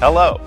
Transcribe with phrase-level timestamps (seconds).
[0.00, 0.40] Hello,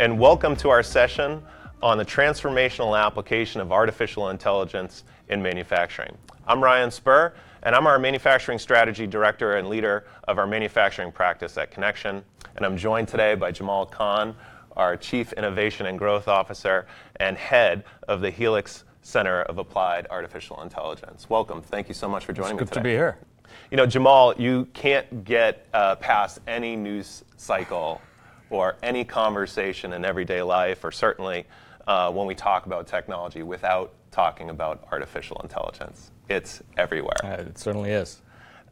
[0.00, 1.40] and welcome to our session
[1.80, 6.18] on the transformational application of artificial intelligence in manufacturing.
[6.48, 11.56] I'm Ryan Spurr, and I'm our Manufacturing Strategy Director and leader of our manufacturing practice
[11.56, 12.24] at Connection.
[12.56, 14.34] And I'm joined today by Jamal Khan,
[14.76, 16.86] our Chief Innovation and Growth Officer
[17.20, 21.30] and head of the Helix Center of Applied Artificial Intelligence.
[21.30, 21.62] Welcome.
[21.62, 22.74] Thank you so much for joining it's me today.
[22.74, 23.18] Good to be here.
[23.70, 28.00] You know, Jamal, you can't get uh, past any news cycle
[28.50, 31.46] or any conversation in everyday life, or certainly
[31.86, 36.10] uh, when we talk about technology, without talking about artificial intelligence.
[36.28, 37.16] It's everywhere.
[37.24, 38.22] Uh, it certainly is.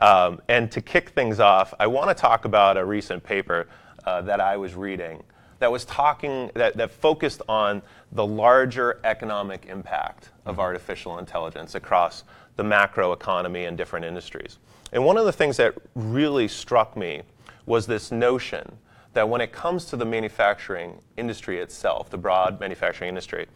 [0.00, 3.68] Um, and to kick things off, I want to talk about a recent paper
[4.04, 5.22] uh, that I was reading
[5.60, 7.80] that was talking that, that focused on
[8.12, 10.60] the larger economic impact of mm-hmm.
[10.60, 12.24] artificial intelligence across
[12.56, 14.58] the macro economy and different industries.
[14.94, 17.22] And one of the things that really struck me
[17.66, 18.78] was this notion
[19.12, 23.46] that when it comes to the manufacturing industry itself, the broad manufacturing industry,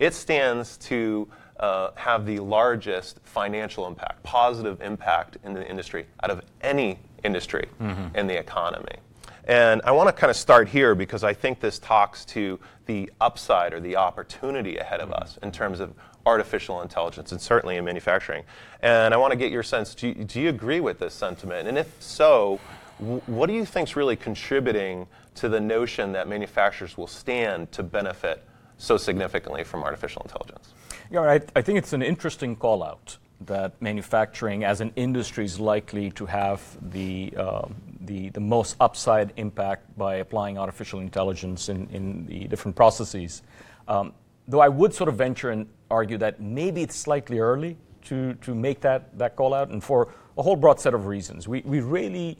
[0.00, 1.28] it stands to
[1.60, 7.68] uh, have the largest financial impact, positive impact in the industry out of any industry
[7.80, 8.16] mm-hmm.
[8.16, 8.96] in the economy.
[9.44, 13.10] And I want to kind of start here because I think this talks to the
[13.20, 15.22] upside or the opportunity ahead of mm-hmm.
[15.22, 15.94] us in terms of
[16.26, 18.44] artificial intelligence and certainly in manufacturing.
[18.82, 21.68] And I want to get your sense do you, do you agree with this sentiment?
[21.68, 22.60] And if so,
[22.98, 27.82] what do you think is really contributing to the notion that manufacturers will stand to
[27.82, 28.44] benefit
[28.76, 30.74] so significantly from artificial intelligence?
[31.10, 35.60] Yeah, I, I think it's an interesting call out that manufacturing as an industry is
[35.60, 36.60] likely to have
[36.90, 37.68] the, uh,
[38.00, 43.42] the, the most upside impact by applying artificial intelligence in, in the different processes.
[43.86, 44.12] Um,
[44.48, 48.54] though I would sort of venture and argue that maybe it's slightly early to, to
[48.54, 51.48] make that, that call out, and for a whole broad set of reasons.
[51.48, 52.38] We, we really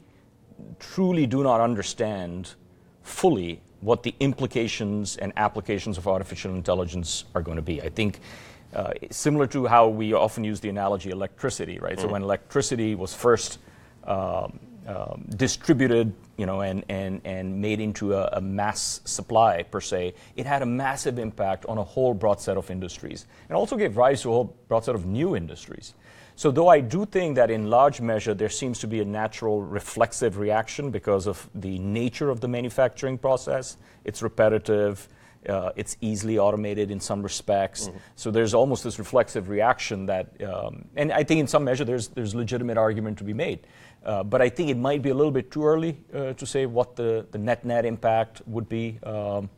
[0.79, 2.55] truly do not understand
[3.03, 7.81] fully what the implications and applications of artificial intelligence are going to be.
[7.81, 8.19] I think
[8.73, 11.97] uh, similar to how we often use the analogy electricity, right?
[11.97, 12.01] Mm.
[12.01, 13.59] So when electricity was first
[14.03, 19.79] um, um, distributed, you know, and, and, and made into a, a, mass supply per
[19.79, 23.77] se, it had a massive impact on a whole broad set of industries, and also
[23.77, 25.93] gave rise to a whole broad set of new industries.
[26.35, 29.61] So, though I do think that in large measure there seems to be a natural
[29.61, 35.07] reflexive reaction because of the nature of the manufacturing process, it's repetitive,
[35.47, 37.87] uh, it's easily automated in some respects.
[37.87, 37.97] Mm-hmm.
[38.15, 42.09] So there's almost this reflexive reaction that, um, and I think in some measure there's
[42.09, 43.59] there's legitimate argument to be made.
[44.03, 46.65] Uh, but I think it might be a little bit too early uh, to say
[46.65, 48.97] what the, the net net impact would be.
[49.03, 49.49] Um,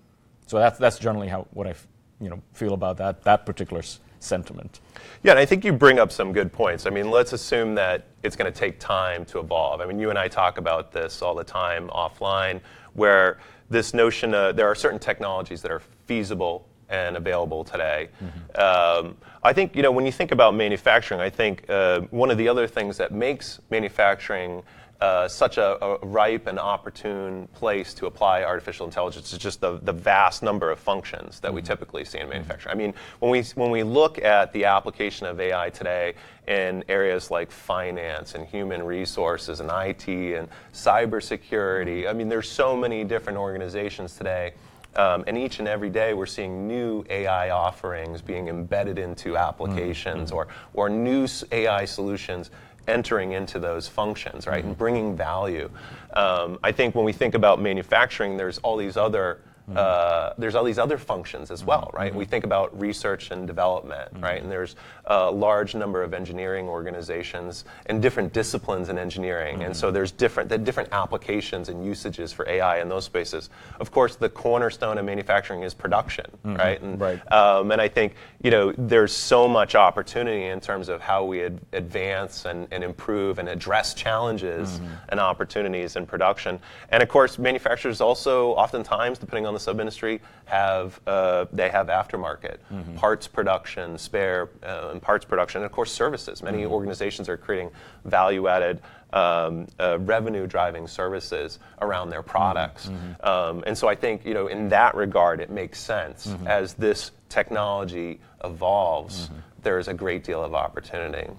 [0.48, 1.76] so that's that's generally how what I
[2.20, 3.84] you know feel about that that particular
[4.20, 4.80] sentiment.
[5.24, 6.86] Yeah, and I think you bring up some good points.
[6.86, 9.82] I mean, let's assume that it's going to take time to evolve.
[9.82, 12.62] I mean, you and I talk about this all the time offline,
[12.94, 18.10] where this notion uh, there are certain technologies that are feasible and available today.
[18.24, 19.08] Mm-hmm.
[19.08, 22.38] Um, I think you know when you think about manufacturing, I think uh, one of
[22.38, 24.62] the other things that makes manufacturing
[25.02, 29.80] uh, such a, a, ripe and opportune place to apply artificial intelligence is just the,
[29.80, 31.56] the vast number of functions that mm-hmm.
[31.56, 32.72] we typically see in manufacturing.
[32.72, 36.14] I mean, when we, when we look at the application of AI today
[36.48, 42.78] in areas like finance and human resources and IT and cybersecurity, I mean, there's so
[42.78, 44.54] many different organizations today.
[44.96, 50.30] Um, and each and every day, we're seeing new AI offerings being embedded into applications
[50.30, 50.38] mm-hmm.
[50.38, 52.52] or, or new AI solutions
[52.88, 54.70] entering into those functions, right, mm-hmm.
[54.70, 55.70] and bringing value.
[56.14, 59.78] Um, I think when we think about manufacturing, there's all these other Mm-hmm.
[59.78, 62.10] Uh, there's all these other functions as well, right?
[62.10, 62.18] Mm-hmm.
[62.18, 64.24] We think about research and development, mm-hmm.
[64.24, 64.42] right?
[64.42, 64.76] And there's
[65.12, 69.96] a large number of engineering organizations and different disciplines in engineering, and so mm-hmm.
[69.96, 73.50] there's different the different applications and usages for AI in those spaces.
[73.82, 76.56] Of course, the cornerstone of manufacturing is production, mm-hmm.
[76.56, 76.82] right?
[76.82, 77.32] And, right.
[77.32, 81.44] Um, and I think you know there's so much opportunity in terms of how we
[81.44, 84.94] ad- advance and, and improve and address challenges mm-hmm.
[85.10, 86.58] and opportunities in production.
[86.90, 91.88] And of course, manufacturers also oftentimes, depending on the sub industry have uh, they have
[91.88, 92.96] aftermarket mm-hmm.
[92.96, 96.44] parts production, spare uh, and parts production, and of course services.
[96.44, 96.74] Many mm-hmm.
[96.74, 97.72] organizations are creating
[98.06, 98.82] value added.
[99.14, 102.88] Um, uh, revenue driving services around their products.
[102.88, 103.28] Mm-hmm.
[103.28, 106.48] Um, and so I think, you know, in that regard, it makes sense mm-hmm.
[106.48, 109.40] as this technology evolves, mm-hmm.
[109.64, 111.30] there is a great deal of opportunity.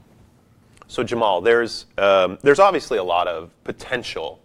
[0.87, 4.42] So Jamal, there's, um, there's obviously a lot of potential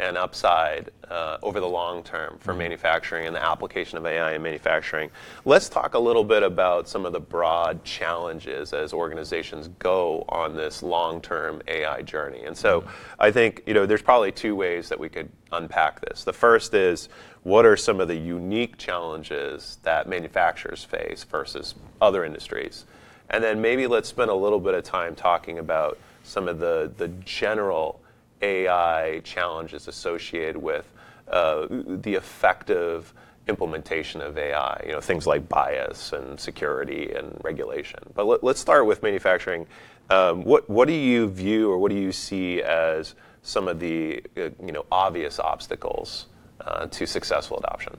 [0.00, 4.42] and upside uh, over the long term for manufacturing and the application of AI in
[4.42, 5.10] manufacturing.
[5.44, 10.56] Let's talk a little bit about some of the broad challenges as organizations go on
[10.56, 12.44] this long-term AI journey.
[12.44, 12.84] And so
[13.18, 16.24] I think you know there's probably two ways that we could unpack this.
[16.24, 17.08] The first is
[17.42, 22.86] what are some of the unique challenges that manufacturers face versus other industries?
[23.30, 26.92] And then maybe let's spend a little bit of time talking about some of the,
[26.96, 28.00] the general
[28.42, 30.90] AI challenges associated with
[31.28, 33.12] uh, the effective
[33.48, 38.00] implementation of AI, you know, things like bias and security and regulation.
[38.14, 39.66] But let, us start with manufacturing.
[40.08, 44.50] Um, what, do you view or what do you see as some of the uh,
[44.64, 46.26] you know, obvious obstacles
[46.60, 47.96] uh, to successful adoption?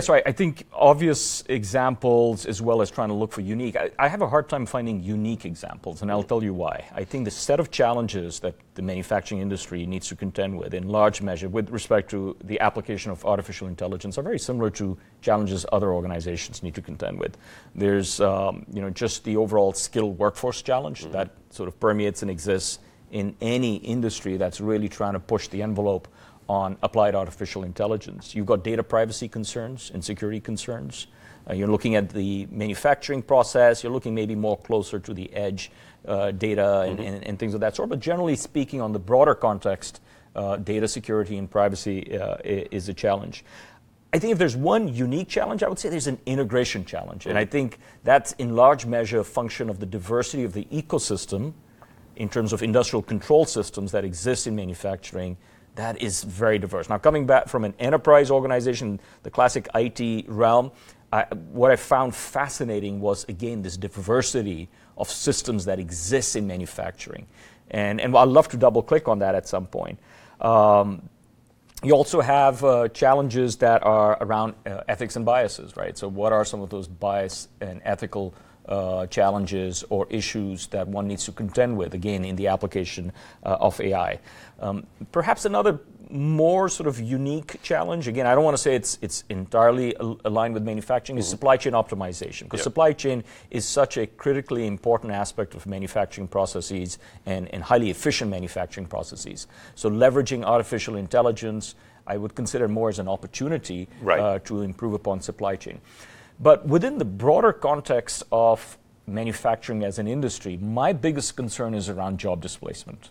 [0.00, 3.74] So I, I, think obvious examples as well as trying to look for unique.
[3.74, 6.84] I, I, have a hard time finding unique examples, and I'll tell you why.
[6.94, 10.88] I think the set of challenges that the manufacturing industry needs to contend with, in
[10.88, 15.64] large measure, with respect to the application of artificial intelligence, are very similar to challenges
[15.72, 17.38] other organizations need to contend with.
[17.74, 21.12] There's, um, you know, just the overall skilled workforce challenge mm-hmm.
[21.12, 22.78] that sort of permeates and exists
[23.10, 26.08] in any industry that's really trying to push the envelope
[26.48, 28.34] on applied artificial intelligence.
[28.34, 31.06] You've got data privacy concerns and security concerns.
[31.48, 33.82] Uh, you're looking at the manufacturing process.
[33.82, 35.70] You're looking maybe more closer to the edge
[36.06, 37.14] uh, data and, mm-hmm.
[37.14, 37.88] and, and, things of that sort.
[37.88, 40.00] But generally speaking, on the broader context,
[40.34, 43.44] uh, data security and privacy uh, is a challenge.
[44.12, 47.22] I think if there's one unique challenge, I would say there's an integration challenge.
[47.22, 47.30] Mm-hmm.
[47.30, 51.52] And I think that's in large measure a function of the diversity of the ecosystem
[52.16, 55.36] in terms of industrial control systems that exist in manufacturing
[55.78, 56.88] that is very diverse.
[56.88, 60.72] Now, coming back from an enterprise organization, the classic IT realm,
[61.12, 61.22] I,
[61.52, 67.28] what I found fascinating was, again, this diversity of systems that exists in manufacturing.
[67.70, 70.00] And, and I'd love to double click on that at some point.
[70.40, 71.08] Um,
[71.84, 75.96] you also have uh, challenges that are around uh, ethics and biases, right?
[75.96, 78.34] So, what are some of those bias and ethical
[78.68, 83.12] uh, challenges or issues that one needs to contend with, again, in the application
[83.44, 84.18] uh, of AI.
[84.60, 85.80] Um, perhaps another
[86.10, 90.20] more sort of unique challenge, again, I don't want to say it's, it's entirely al-
[90.24, 91.20] aligned with manufacturing, mm-hmm.
[91.20, 92.44] is supply chain optimization.
[92.44, 92.64] Because yep.
[92.64, 98.30] supply chain is such a critically important aspect of manufacturing processes and, and highly efficient
[98.30, 99.46] manufacturing processes.
[99.74, 101.74] So, leveraging artificial intelligence,
[102.06, 104.20] I would consider more as an opportunity right.
[104.20, 105.80] uh, to improve upon supply chain.
[106.40, 112.18] But within the broader context of manufacturing as an industry, my biggest concern is around
[112.18, 113.10] job displacement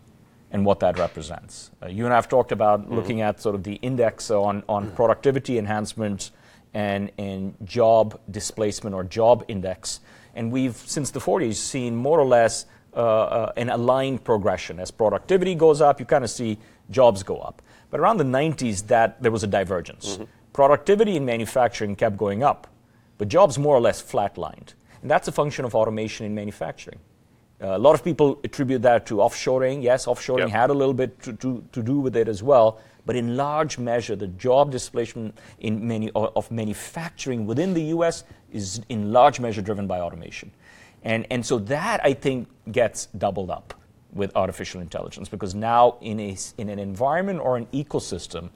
[0.52, 1.72] and what that represents.
[1.84, 2.96] Uh, you and I have talked about mm-hmm.
[2.96, 6.32] looking at sort of the index on, on productivity enhancement
[6.74, 10.00] and, and job displacement or job index.
[10.36, 14.80] And we've, since the 40s, seen more or less uh, uh, an aligned progression.
[14.80, 16.58] As productivity goes up, you kind of see
[16.90, 17.62] jobs go up.
[17.90, 20.16] But around the 90s, that there was a divergence.
[20.16, 20.24] Mm-hmm.
[20.54, 22.68] Productivity in manufacturing kept going up
[23.18, 24.74] but jobs more or less flatlined.
[25.02, 27.00] And that's a function of automation in manufacturing.
[27.60, 29.82] Uh, a lot of people attribute that to offshoring.
[29.82, 30.50] Yes, offshoring yep.
[30.50, 32.80] had a little bit to, to, to, do with it as well.
[33.06, 38.82] But in large measure, the job displacement in many, of manufacturing within the US is
[38.90, 40.52] in large measure driven by automation.
[41.04, 43.74] And, and so that, I think, gets doubled up
[44.14, 48.50] with artificial intelligence because now, in, a, in an environment or an ecosystem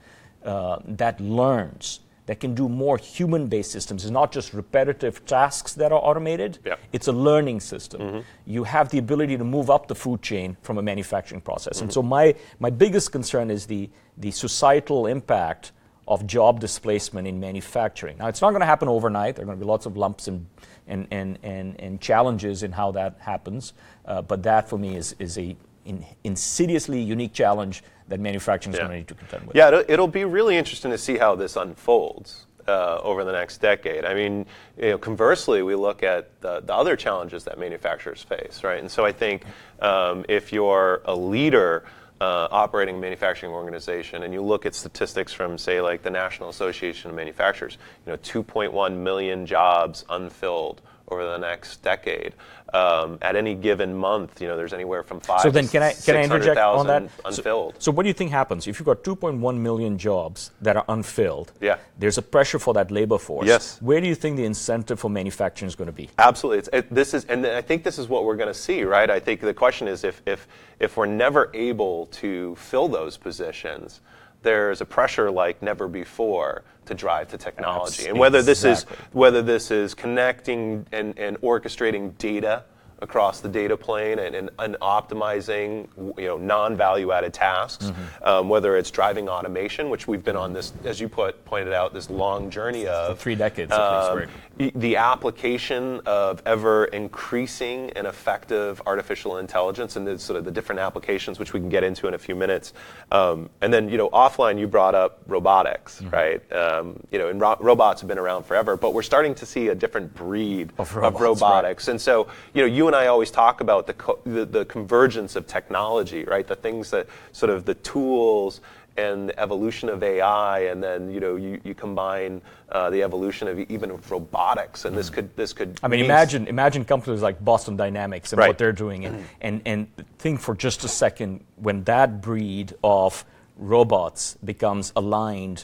[0.44, 4.04] uh, that learns, that can do more human based systems.
[4.04, 6.76] It's not just repetitive tasks that are automated, yeah.
[6.94, 8.02] it's a learning system.
[8.02, 8.20] Mm-hmm.
[8.46, 11.78] You have the ability to move up the food chain from a manufacturing process.
[11.78, 11.84] Mm-hmm.
[11.86, 15.72] And so, my, my biggest concern is the, the societal impact
[16.08, 18.18] of job displacement in manufacturing.
[18.18, 19.36] Now, it's not going to happen overnight.
[19.36, 20.46] There are going to be lots of lumps and,
[20.88, 23.74] and, and, and, and challenges in how that happens.
[24.06, 25.56] Uh, but that, for me, is, is a
[25.86, 28.88] in, insidiously unique challenge that manufacturing is yeah.
[28.88, 29.56] going to need to contend with.
[29.56, 32.46] Yeah, it'll, it'll, be really interesting to see how this unfolds.
[32.68, 34.06] Uh, over the next decade.
[34.06, 34.46] I mean,
[34.78, 38.80] you know, conversely, we look at the, the, other challenges that manufacturers face, right?
[38.80, 39.46] And so I think
[39.82, 41.86] um, if you're a leader
[42.22, 46.50] uh, operating a manufacturing organization and you look at statistics from, say, like the National
[46.50, 52.34] Association of Manufacturers, you know, 2.1 million jobs unfilled over the next decade.
[52.74, 55.42] Um, at any given month, you know, there's anywhere from five.
[55.42, 57.04] So then, can I can I interject on that?
[57.26, 57.74] Unfilled.
[57.76, 60.86] So, so, what do you think happens if you've got 2.1 million jobs that are
[60.88, 61.52] unfilled?
[61.60, 61.78] Yeah.
[62.00, 63.46] There's a pressure for that labor force.
[63.46, 63.82] Yes.
[63.82, 66.10] Where do you think the incentive for manufacturing is going to be?
[66.18, 66.80] Absolutely.
[66.80, 69.10] It, this is, and I think this is what we're going to see, right?
[69.10, 70.48] I think the question is if if
[70.80, 74.00] if we're never able to fill those positions
[74.42, 78.08] there's a pressure like never before to drive to technology.
[78.08, 82.64] and whether this is whether this is connecting and, and orchestrating data
[83.02, 87.92] across the data plane and, and, and optimizing you know, non-value added tasks,
[88.24, 91.94] um, whether it's driving automation, which we've been on this, as you put, pointed out,
[91.94, 93.20] this long journey of.
[93.20, 94.24] Three decades, um,
[94.58, 100.80] the application of ever increasing and effective artificial intelligence and the sort of the different
[100.80, 102.74] applications which we can get into in a few minutes
[103.12, 106.10] um, and then you know offline you brought up robotics Mm-hmm.
[106.10, 109.46] right um, you know and ro- robots have been around forever but we're starting to
[109.46, 111.22] see a different breed Of robots, right.
[111.28, 114.66] robotics and so you know you and I always talk about the, co- the the
[114.66, 118.62] convergence of technology right the things that sort of the tools
[118.98, 122.42] and the evolution of AI, and then you know you, you combine
[122.74, 125.80] uh, the evolution of even of robotics, and this could this could.
[125.82, 128.50] I mean, mean- imagine imagine companies like Boston Dynamics and Right.
[128.50, 133.24] what they're doing, and, and and think for just a second when that breed of
[133.58, 135.64] robots becomes aligned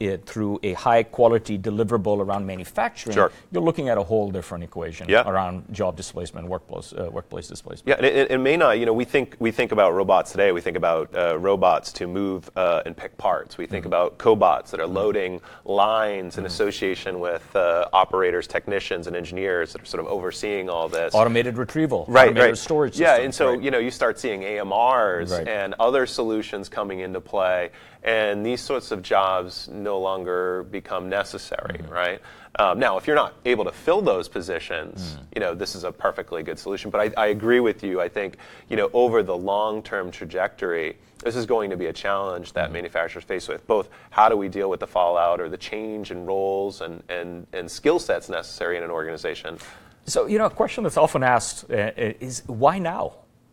[0.00, 3.32] uh, through a high quality deliverable around manufacturing, Sure.
[3.50, 5.28] you're looking at a whole different equation Yeah.
[5.28, 7.88] around job displacement, workplace uh, workplace displacement.
[7.88, 8.78] Yeah, and it, it may not.
[8.78, 10.52] You know, we think we think about robots today.
[10.52, 13.56] We think about uh, robots to move uh, and pick parts.
[13.58, 13.86] We think Mm-hmm.
[13.86, 19.82] about cobots that are loading lines in association with uh, operators, technicians, and engineers that
[19.82, 21.14] are sort of overseeing all this.
[21.14, 22.58] Automated retrieval, right, automated right.
[22.58, 22.98] storage.
[22.98, 23.62] Yeah, systems, and so right.
[23.62, 25.46] you know you start seeing AMRs Right.
[25.46, 27.70] and other solutions coming into play,
[28.08, 31.92] and these sorts of jobs no longer become necessary, Mm-hmm.
[32.02, 32.20] right?
[32.58, 35.24] Um, now, if you're not able to fill those positions, Mm.
[35.34, 36.90] you know this is a perfectly good solution.
[36.90, 38.00] But I, I agree with you.
[38.06, 38.30] I think
[38.70, 40.96] you know over the long-term trajectory.
[41.24, 44.48] This is going to be a challenge that manufacturers face with both how do we
[44.48, 48.76] deal with the fallout or the change in roles and, and, and skill sets necessary
[48.78, 49.58] in an organization.
[50.06, 51.90] So, you know, a question that's often asked uh,
[52.28, 53.04] is why now?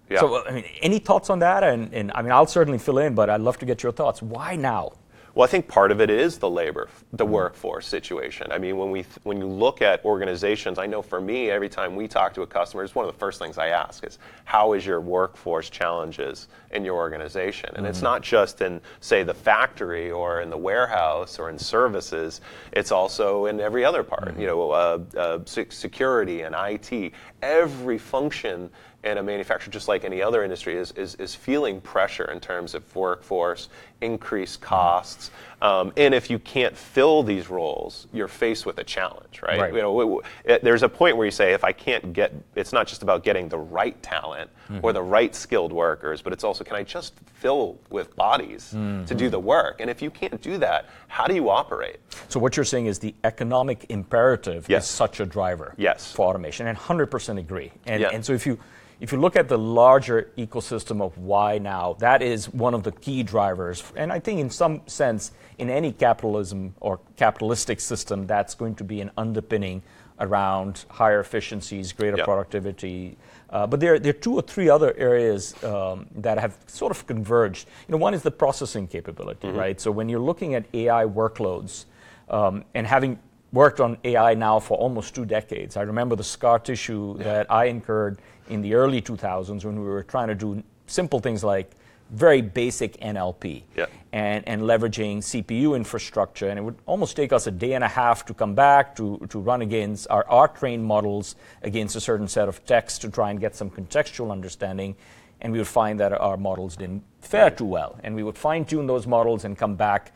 [0.09, 0.19] Yeah.
[0.19, 1.63] So, I mean, any thoughts on that?
[1.63, 4.21] And, and I mean, I'll certainly fill in, but I'd love to get your thoughts.
[4.21, 4.93] Why now?
[5.35, 8.47] Well, I think part of it is the labor, the workforce situation.
[8.53, 11.97] I mean, when we when you look at organizations, I know for me, every time
[11.97, 14.71] we talk to a customer, it's one of the first things I ask is, "How
[14.71, 20.09] is your workforce challenges in your organization?" And it's not just in say the factory
[20.09, 22.39] or in the warehouse or in services.
[22.71, 24.39] It's also in every other part.
[24.39, 27.11] You know, uh, uh, security and IT.
[27.41, 28.69] Every function
[29.05, 32.73] in a manufacturer, just like any other industry, is, is, is feeling pressure in terms
[32.73, 33.69] of workforce,
[34.01, 35.29] increased costs.
[35.61, 39.59] Um, and if you can't fill these roles, you're faced with a challenge, right?
[39.61, 39.73] Right.
[39.73, 42.33] You know, w- w- it- there's a point where you say, if I can't get,
[42.55, 44.49] it's not just about getting the right talent
[44.81, 49.13] or the right skilled workers, but it's also, can I just fill with bodies to
[49.15, 49.79] do the work?
[49.81, 51.97] And if you can't do that, how do you operate?
[52.27, 54.85] So, what you're saying is the economic imperative Yes.
[54.85, 56.11] is such a driver Yes.
[56.11, 57.71] for automation, and 100% agree.
[57.85, 58.09] And, Yeah.
[58.11, 58.57] and so, if you
[58.99, 62.91] if you look at the larger ecosystem of why now, that is one of the
[62.91, 63.83] key drivers.
[63.95, 68.83] And I think, in some sense, in any capitalism or capitalistic system, that's going to
[68.83, 69.81] be an underpinning
[70.19, 72.23] around higher efficiencies, greater Yeah.
[72.23, 73.17] productivity.
[73.49, 77.05] Uh, but there, there are two or three other areas um, that have sort of
[77.05, 77.67] converged.
[77.87, 79.79] You know, one is the processing capability, right?
[79.79, 81.85] So when you're looking at AI workloads,
[82.29, 83.19] um, and having
[83.53, 87.65] worked on AI now for almost two decades, I remember the scar tissue that I
[87.65, 91.71] incurred in the early 2000s when we were trying to do simple things like
[92.11, 93.87] very basic NLP Yeah.
[94.13, 96.49] and, and leveraging CPU infrastructure.
[96.49, 99.25] And it would almost take us a day and a half to come back to,
[99.29, 103.31] to run against our, our trained models against a certain set of text to try
[103.31, 104.95] and get some contextual understanding.
[105.41, 107.97] And we would find that our models didn't fare too well.
[108.03, 110.11] And we would fine tune those models and come back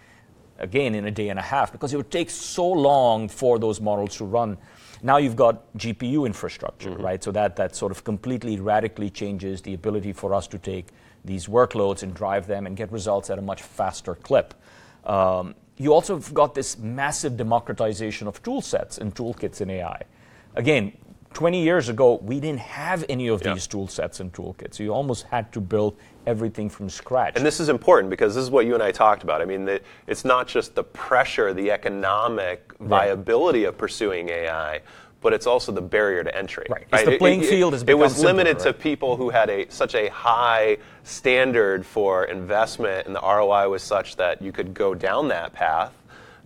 [0.60, 3.82] again in a day and a half because it would take so long for those
[3.82, 4.58] models to run.
[5.02, 7.24] Now you've got GPU infrastructure, right?
[7.24, 10.88] So that, that sort of completely radically changes the ability for us to take
[11.24, 14.54] these workloads and drive them and get results at a much faster clip.
[15.06, 20.02] Um, you also have got this massive democratization of tool sets and toolkits in AI.
[20.56, 20.92] Again,
[21.34, 23.54] 20 years ago, we didn't have any of Yeah.
[23.54, 24.80] these tool sets and toolkits.
[24.80, 25.96] You almost had to build
[26.26, 27.34] everything from scratch.
[27.36, 29.42] And this is important because this is what you and I talked about.
[29.42, 34.82] I mean, the, it's not just the pressure, the economic viability of pursuing AI,
[35.22, 36.66] but it's also the barrier to entry.
[36.70, 36.88] Right.
[36.94, 39.96] It's the playing field has It was simpler, limited to people who had a such
[39.96, 45.28] a high standard for investment, and the ROI was such that you could go down
[45.30, 45.94] that path.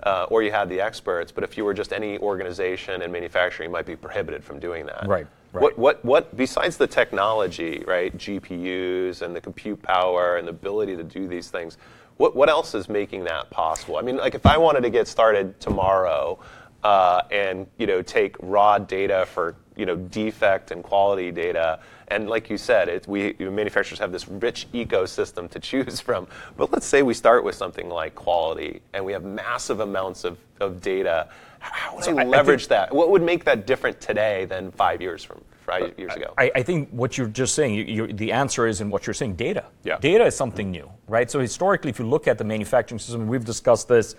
[0.05, 3.69] Uh, or you had the experts, but if you were just any organization in manufacturing,
[3.69, 5.07] you might be prohibited from doing that.
[5.07, 5.61] Right, right.
[5.61, 10.97] What, what, what, besides the technology, right, GPUs and the compute power and the ability
[10.97, 11.77] to do these things,
[12.17, 13.95] what, what else is making that possible?
[13.95, 16.37] I mean, like if I wanted to get started tomorrow
[16.83, 21.79] uh, and, you know, take raw data for, you know, defect and quality data,
[22.09, 26.27] and like you said, it, we manufacturers have this rich ecosystem to choose from.
[26.57, 30.37] But let's say we start with something like quality, and we have massive amounts of,
[30.59, 31.29] of data.
[31.59, 32.93] How would So I I- I leverage think- that?
[32.93, 35.41] What would make that different today than five years from?
[35.65, 36.33] five years ago?
[36.37, 39.13] I, I think what you're just saying, you, you, the answer is in what you're
[39.13, 39.63] saying data.
[39.85, 39.97] Yeah.
[39.97, 41.31] Data is something new, right?
[41.31, 44.15] So historically, if you look at the manufacturing system, we've discussed this.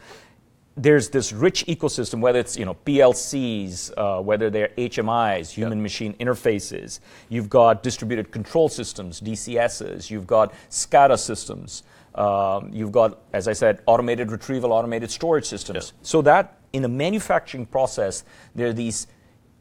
[0.76, 6.98] There's this rich ecosystem, whether it's you know PLCs, uh, whether they're HMIs, human-machine interfaces.
[7.28, 10.10] You've got distributed control systems, DCSs.
[10.10, 11.84] You've got SCADA systems.
[12.16, 15.92] Um, you've got, as I said, automated retrieval, automated storage systems.
[15.94, 15.98] Yeah.
[16.02, 19.06] So that in a manufacturing process, there are these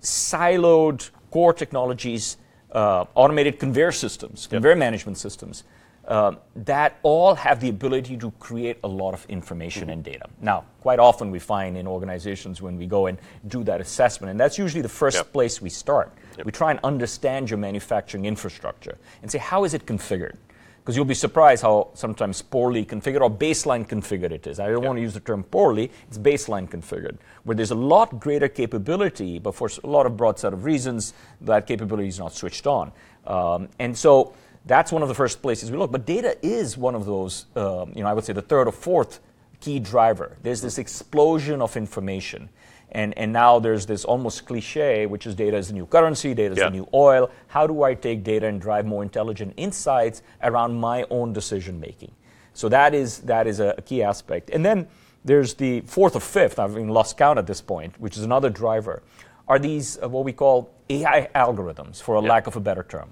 [0.01, 2.37] siloed core technologies,
[2.71, 5.63] uh, automated conveyor systems, conveyor management systems,
[6.07, 10.25] uh, that all have the ability to create a lot of information and data.
[10.41, 13.17] Now, quite often we find in organizations when we go and
[13.47, 15.33] do that assessment, and that's usually the first Yep.
[15.33, 16.11] place we start.
[16.43, 20.35] We try and understand your manufacturing infrastructure and say, how is it configured?
[20.81, 24.59] Because you'll be surprised how sometimes poorly configured or baseline configured it is.
[24.59, 28.19] I don't want to use the term poorly, it's baseline configured, where there's a lot
[28.19, 32.33] greater capability, but for a lot of broad set of reasons, that capability is not
[32.33, 32.91] switched on.
[33.25, 34.33] Um, and so
[34.65, 35.91] that's one of the first places we look.
[35.91, 38.71] But data is one of those, um, you know, I would say the third or
[38.71, 39.19] fourth
[39.59, 40.37] key driver.
[40.41, 42.49] There's this explosion of information.
[42.91, 46.51] And, and now there's this almost cliche, which is data is the new currency, data
[46.53, 46.65] is Yeah.
[46.65, 47.31] the new oil.
[47.47, 52.11] How do I take data and drive more intelligent insights around my own decision making?
[52.53, 54.51] So that is, that is a, a key aspect.
[54.51, 54.87] And then
[55.25, 58.49] there's the fourth or fifth, I've even lost count at this point, which is another
[58.51, 59.01] driver,
[59.47, 62.29] are these uh, what we call AI algorithms, for a Yeah.
[62.29, 63.09] lack of a better term.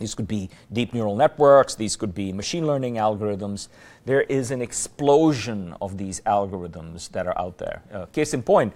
[0.00, 3.68] These could be deep neural networks, these could be machine learning algorithms.
[4.06, 7.82] There is an explosion of these algorithms that are out there.
[7.92, 8.72] Uh, case in point,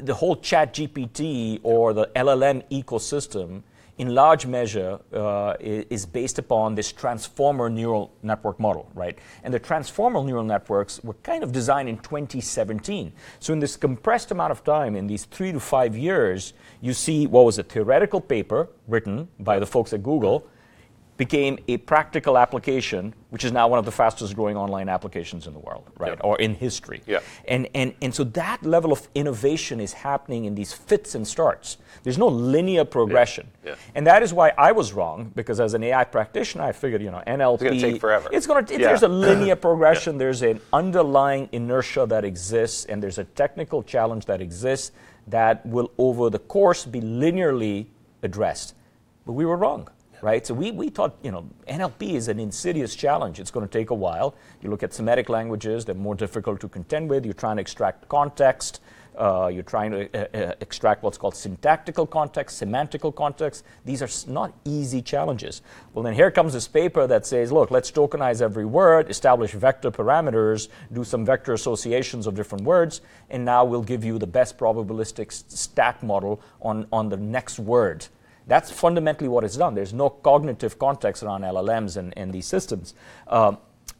[0.00, 3.62] the whole ChatGPT or the LLM ecosystem
[3.98, 9.18] in large measure uh, is based upon this transformer neural network model, right?
[9.42, 13.12] And the transformer neural networks were kind of designed in 2017.
[13.40, 17.26] So in this compressed amount of time, in these three to five years, you see
[17.26, 20.46] what was a theoretical paper written by the folks at Google
[21.16, 25.52] became a practical application, which is now one of the fastest growing online applications in
[25.54, 26.10] the world, right?
[26.10, 26.20] Yep.
[26.22, 27.02] Or in history.
[27.06, 27.24] Yep.
[27.48, 31.78] And, and, and so that level of innovation is happening in these fits and starts.
[32.02, 33.48] There's no linear progression.
[33.64, 33.76] Yeah.
[33.94, 37.10] And that is why I was wrong, because as an AI practitioner, I figured, you
[37.10, 37.54] know, NLP.
[37.54, 38.28] It's gonna take forever.
[38.32, 38.88] It's going to, Yeah.
[38.88, 40.18] there's a linear progression, yeah.
[40.18, 44.92] there's an underlying inertia that exists, and there's a technical challenge that exists
[45.28, 47.86] that will, over the course, be linearly
[48.22, 48.74] addressed.
[49.24, 49.88] But we were wrong.
[50.22, 53.38] Right, so we, we thought you know NLP is an insidious challenge.
[53.38, 54.34] It's going to take a while.
[54.62, 57.24] You look at Semitic languages; they're more difficult to contend with.
[57.24, 58.80] You're trying to extract context.
[59.16, 63.64] Uh, you're trying to uh, uh, extract what's called syntactical context, semantical context.
[63.84, 65.62] These are not easy challenges.
[65.94, 69.90] Well, then here comes this paper that says, look, let's tokenize every word, establish vector
[69.90, 73.00] parameters, do some vector associations of different words,
[73.30, 78.06] and now we'll give you the best probabilistic stack model on, on the next word.
[78.46, 79.74] That's fundamentally what it's done.
[79.74, 82.94] There's no cognitive context around LLMs and, and these systems.
[83.26, 83.58] Um,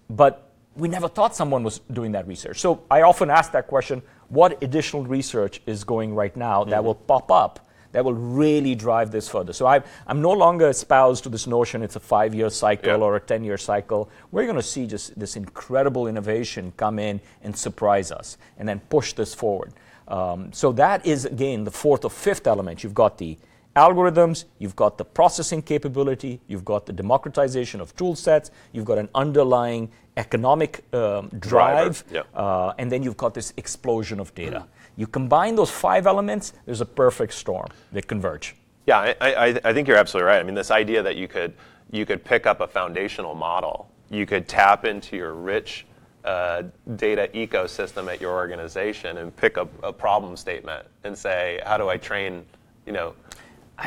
[0.09, 2.61] but we never thought someone was doing that research.
[2.61, 6.94] So I often ask that question what additional research is going right now that will
[6.94, 9.54] pop up that will really drive this further?
[9.54, 12.96] So I, I'm no longer espoused to this notion it's a five year cycle Yeah.
[12.96, 14.11] or a 10 year cycle.
[14.30, 18.80] We're going to see just this incredible innovation come in and surprise us and then
[18.90, 19.72] push this forward.
[20.09, 22.85] Um, so that is, again, the fourth or fifth element.
[22.85, 23.38] You've got the
[23.77, 28.99] algorithms, you've got the processing capability, you've got the democratization of tool sets, you've got
[28.99, 32.23] an underlying economic um, drive, yeah.
[32.35, 34.67] uh, and then you've got this explosion of data.
[34.97, 37.69] You combine those five elements, there's a perfect storm.
[37.93, 38.57] They converge.
[38.87, 40.41] Yeah, I, I, I think you're absolutely right.
[40.41, 41.53] I mean, this idea that you could
[41.91, 45.87] you could pick up a foundational model, you could tap into your rich
[46.25, 46.65] uh,
[46.97, 51.89] data ecosystem at your organization and pick up a problem statement and say, how do
[51.89, 52.45] I train,
[52.87, 53.15] you know,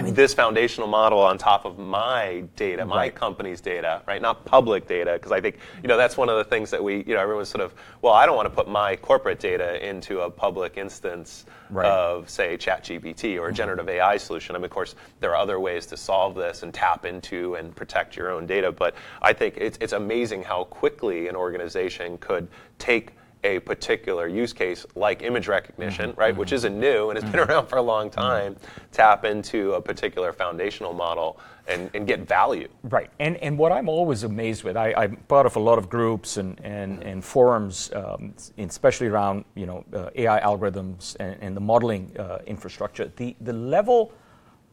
[0.04, 3.16] this foundational model on top of my data, my Right.
[3.16, 4.22] company's data, right?
[4.22, 6.98] Not public data, because I think you know that's one of the things that we,
[7.08, 10.22] you know, everyone's sort of, well, I don't want to put my corporate data into
[10.22, 11.86] a public instance Right.
[11.86, 13.50] of, say, ChatGPT or mm-hmm.
[13.50, 14.56] a generative AI solution.
[14.56, 17.76] I mean, of course, there are other ways to solve this and tap into and
[17.76, 22.48] protect your own data, but I think it's it's amazing how quickly an organization could
[22.80, 27.40] take a particular use case like image recognition, right, which isn't new and has been
[27.40, 28.56] around for a long time,
[28.92, 32.68] tap into a particular foundational model and, and get value.
[32.84, 33.10] Right.
[33.20, 36.38] And, and what I'm always amazed with, I, I'm part of a lot of groups
[36.38, 41.62] and, and, and forums, um, especially around you know, uh, AI algorithms and, and the
[41.62, 43.12] modeling uh, infrastructure.
[43.16, 44.12] The, the level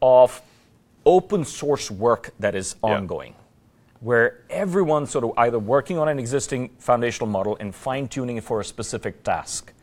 [0.01, 0.41] of
[1.05, 3.33] open source work that is ongoing,
[3.99, 8.43] where everyone's sort of either working on an existing foundational model and fine tuning it
[8.43, 9.73] for a specific task,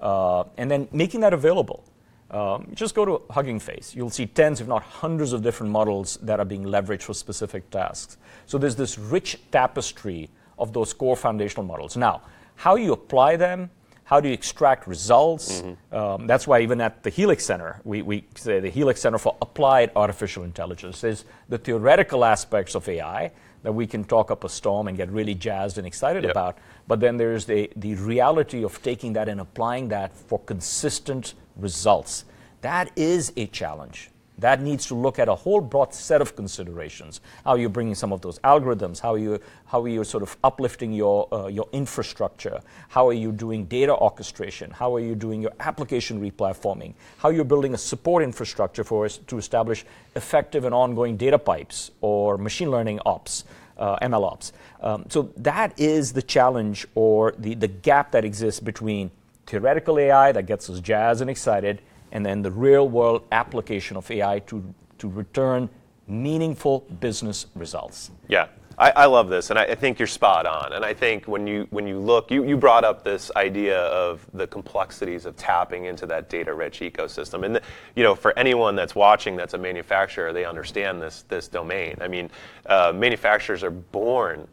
[0.00, 1.84] uh, and then making that available.
[2.30, 3.94] Um, just go to Hugging Face.
[3.94, 7.70] You'll see tens, if not hundreds, of different models that are being leveraged for specific
[7.70, 8.16] tasks.
[8.46, 11.96] So there's this rich tapestry of those core foundational models.
[11.96, 12.22] Now,
[12.56, 13.70] how you apply them,
[14.04, 15.60] how do you extract results?
[15.60, 15.96] Mm-hmm.
[15.96, 19.36] Um, that's why even at the Helix Center, we, we say the Helix Center for
[19.42, 23.32] Applied Artificial Intelligence is the theoretical aspects of AI
[23.66, 26.30] that we can talk up a storm and get really jazzed and excited yep.
[26.30, 26.56] about.
[26.86, 32.26] But then there's the, the reality of taking that and applying that for consistent results.
[32.60, 34.10] That is a challenge.
[34.38, 37.20] That needs to look at a whole broad set of considerations.
[37.44, 40.22] How are you're bringing some of those algorithms, how are you how are you sort
[40.22, 45.14] of uplifting your uh, your infrastructure, how are you doing data orchestration, how are you
[45.14, 49.84] doing your application replatforming, how are you're building a support infrastructure for us to establish
[50.14, 53.44] effective and ongoing data pipes or machine learning ops.
[53.78, 54.54] Uh, ML ops.
[54.80, 59.10] Um, so that is the challenge or the, the gap that exists between
[59.46, 64.10] theoretical AI that gets us jazzed and excited, and then the real world application of
[64.10, 65.68] AI to, to return
[66.06, 68.10] meaningful business results.
[68.28, 68.48] Yeah.
[68.78, 70.74] I, I, love this, and I, I, think you're spot on.
[70.74, 74.26] And I think when you when you look, you, you brought up this idea of
[74.34, 77.46] the complexities of tapping into that data-rich ecosystem.
[77.46, 77.62] And the,
[77.94, 81.96] you know, for anyone that's watching, that's a manufacturer, they understand this this domain.
[82.02, 82.30] I mean,
[82.66, 84.46] uh, manufacturers are born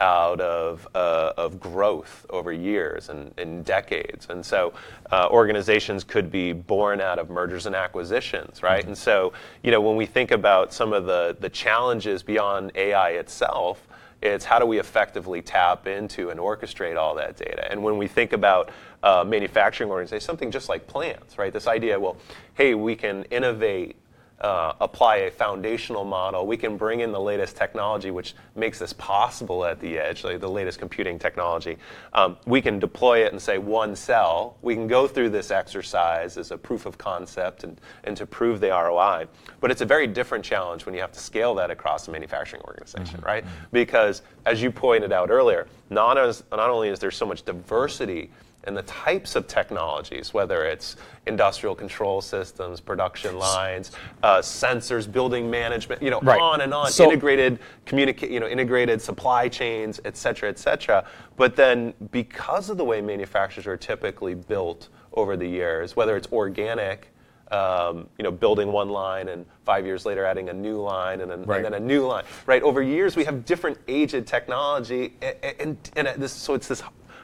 [0.00, 4.26] out of, uh, of growth over years and, and decades.
[4.30, 4.72] And so
[5.12, 8.80] uh, organizations could be born out of mergers and acquisitions, right?
[8.80, 8.88] Mm-hmm.
[8.88, 9.32] And so,
[9.62, 13.86] you know, when we think about some of the, the challenges beyond AI itself,
[14.22, 17.70] it's how do we effectively tap into and orchestrate all that data.
[17.70, 18.70] And when we think about
[19.02, 21.52] uh, manufacturing organizations, something just like plants, right?
[21.52, 22.16] This idea, well,
[22.54, 23.96] hey, we can innovate
[24.40, 28.92] uh, apply a foundational model, we can bring in the latest technology, which makes this
[28.94, 31.76] possible at the edge, like the latest computing technology.
[32.14, 34.56] Um, we can deploy it and say one cell.
[34.62, 38.60] We can go through this exercise as a proof of concept and, and to prove
[38.60, 39.26] the ROI.
[39.60, 42.62] But it's a very different challenge when you have to scale that across a manufacturing
[42.62, 43.26] organization, mm-hmm.
[43.26, 43.44] right?
[43.72, 48.30] Because as you pointed out earlier, not, as, not only is there so much diversity
[48.64, 50.96] and the types of technologies, whether it's
[51.26, 53.92] industrial control systems, production lines,
[54.22, 56.40] uh, sensors, building management, you know, right.
[56.40, 61.06] on and on, so, integrated communicate, you know, integrated supply chains, et cetera, et cetera.
[61.36, 66.28] But then, because of the way manufacturers are typically built over the years, whether it's
[66.32, 67.08] organic.
[67.52, 71.28] Um, you know, building one line and five years later adding a new line and,
[71.28, 71.56] then, right.
[71.56, 72.22] and then a new line.
[72.46, 76.80] Right over years, we have different aged technology, and, and, and this, so it's this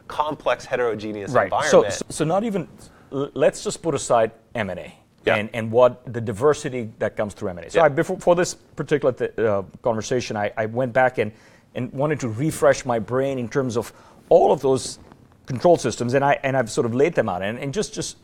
[0.09, 1.45] complex, heterogeneous right.
[1.45, 1.93] environment.
[1.93, 2.69] So, so not even,
[3.11, 4.95] let's just put aside M&A.
[5.25, 5.37] Yeah.
[5.37, 7.69] And, and what the diversity that comes through M&A.
[7.69, 7.87] So yeah.
[7.87, 11.33] I, before, for this particular th- uh, conversation, I, I went back and,
[11.75, 13.93] and wanted to refresh my brain in terms of
[14.29, 15.01] all of those
[15.47, 17.43] control systems, and, I, and I've sort of laid them out.
[17.43, 18.19] And, and just, just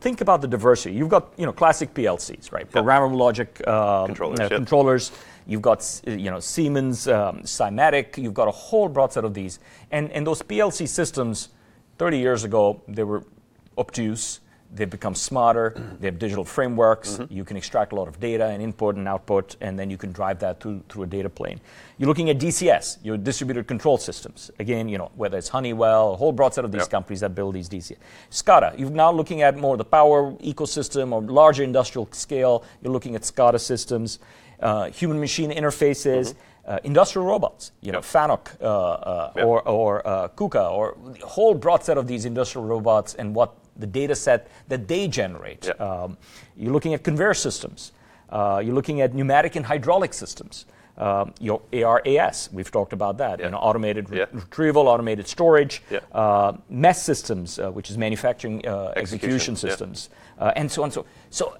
[0.00, 0.94] think about the diversity.
[0.94, 2.70] You've got you know classic PLCs, right?
[2.70, 4.40] Programmable logic uh, controllers.
[4.40, 5.12] Uh, controllers.
[5.46, 8.18] You've got you know Siemens, um, Simatic.
[8.18, 9.58] You've got a whole broad set of these,
[9.90, 11.48] and and those PLC systems,
[11.98, 13.24] 30 years ago, they were
[13.76, 14.40] obtuse.
[14.72, 15.74] They've become smarter.
[15.98, 17.14] They have digital frameworks.
[17.14, 17.32] Mm-hmm.
[17.32, 20.12] You can extract a lot of data and input and output, and then you can
[20.12, 21.60] drive that through, through a data plane.
[21.98, 24.50] You're looking at DCS, your distributed control systems.
[24.58, 26.90] Again, you know whether it's Honeywell, a whole broad set of these yep.
[26.90, 27.96] companies that build these DCS.
[28.30, 32.64] SCADA, you're now looking at more the power ecosystem or larger industrial scale.
[32.82, 34.18] You're looking at SCADA systems
[34.60, 36.72] uh, human machine interfaces, mm-hmm.
[36.72, 39.44] uh, industrial robots, you know, FANUC uh, uh, yep.
[39.44, 43.54] or, or uh, KUKA, or a whole broad set of these industrial robots and what
[43.80, 45.68] the data set that they generate.
[45.80, 46.16] Um,
[46.56, 47.92] you're looking at conveyor systems.
[48.32, 50.66] you're looking at pneumatic and hydraulic systems.
[51.00, 53.38] Um, your ARAS, we've talked about that.
[53.38, 53.46] Yeah.
[53.46, 54.26] You know, automated re- yeah.
[54.32, 56.00] retrieval, automated storage, yeah.
[56.12, 60.90] uh, MES systems, uh, which is manufacturing uh, execution, execution systems, and so on.
[60.90, 61.56] So, so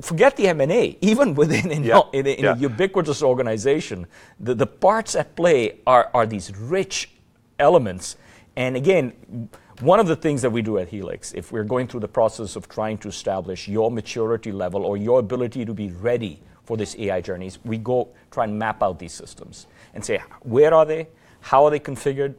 [0.00, 2.54] forget the M&A, even within in, in, a, in yeah.
[2.54, 4.06] a, ubiquitous organization,
[4.38, 7.10] the, the parts at play are, are these rich
[7.58, 8.16] elements.
[8.56, 12.00] And again, one of the things that we do at Helix, if we're going through
[12.00, 16.42] the process of trying to establish your maturity level or your ability to be ready
[16.64, 20.74] for this AI journeys, we go try and map out these systems and say, where
[20.74, 21.08] are they?
[21.40, 22.34] How are they configured?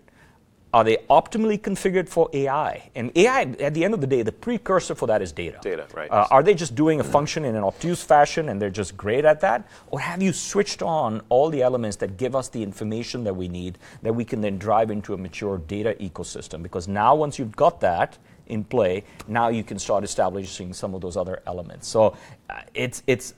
[0.74, 2.90] Are they optimally configured for AI?
[2.96, 5.60] And AI, at the end of the day, the precursor for that is data.
[5.62, 6.10] Data, right.
[6.10, 9.26] Uh, are they just doing a function in an obtuse fashion and they're just great
[9.26, 9.68] at that?
[9.88, 13.50] Or have you switched on all the elements that give us the information that we
[13.50, 16.64] need that we can then drive into a mature data ecosystem?
[16.64, 21.00] Because now, once you've got that, in play, now you can start establishing some of
[21.00, 21.88] those other elements.
[21.88, 22.18] So
[22.50, 23.34] uh, it's it's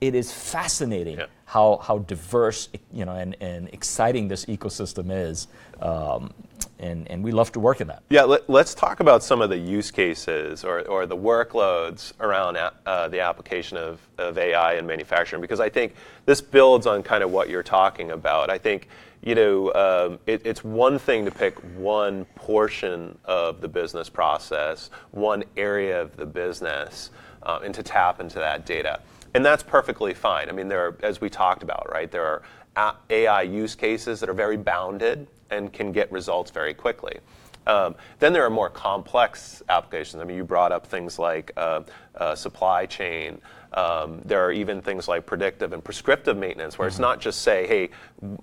[0.00, 1.26] it is fascinating yeah.
[1.46, 5.48] how how diverse you know and, and exciting this ecosystem is.
[5.80, 6.32] Um,
[6.78, 8.02] and, and we love to work in that.
[8.08, 12.56] Yeah, let, us talk about some of the use cases or, or the workloads around
[12.56, 15.94] uh, the application of, of AI in manufacturing, because I think
[16.26, 18.50] this builds on kind of what you're talking about.
[18.50, 18.88] I think
[19.22, 24.90] you know, um, it, it's one thing to pick one portion of the business process,
[25.10, 27.10] one area of the business,
[27.42, 29.00] uh, and to tap into that data.
[29.34, 30.48] And that's perfectly fine.
[30.48, 32.42] I mean, there are, as we talked about, right, there are
[33.10, 37.18] AI use cases that are very bounded and can get results very quickly.
[37.66, 40.22] Um, then there are more complex applications.
[40.22, 41.82] I mean, you brought up things like uh,
[42.14, 43.40] uh, supply chain.
[43.72, 46.94] Um, there are even things like predictive and prescriptive maintenance, where mm-hmm.
[46.94, 47.90] it's not just say, hey,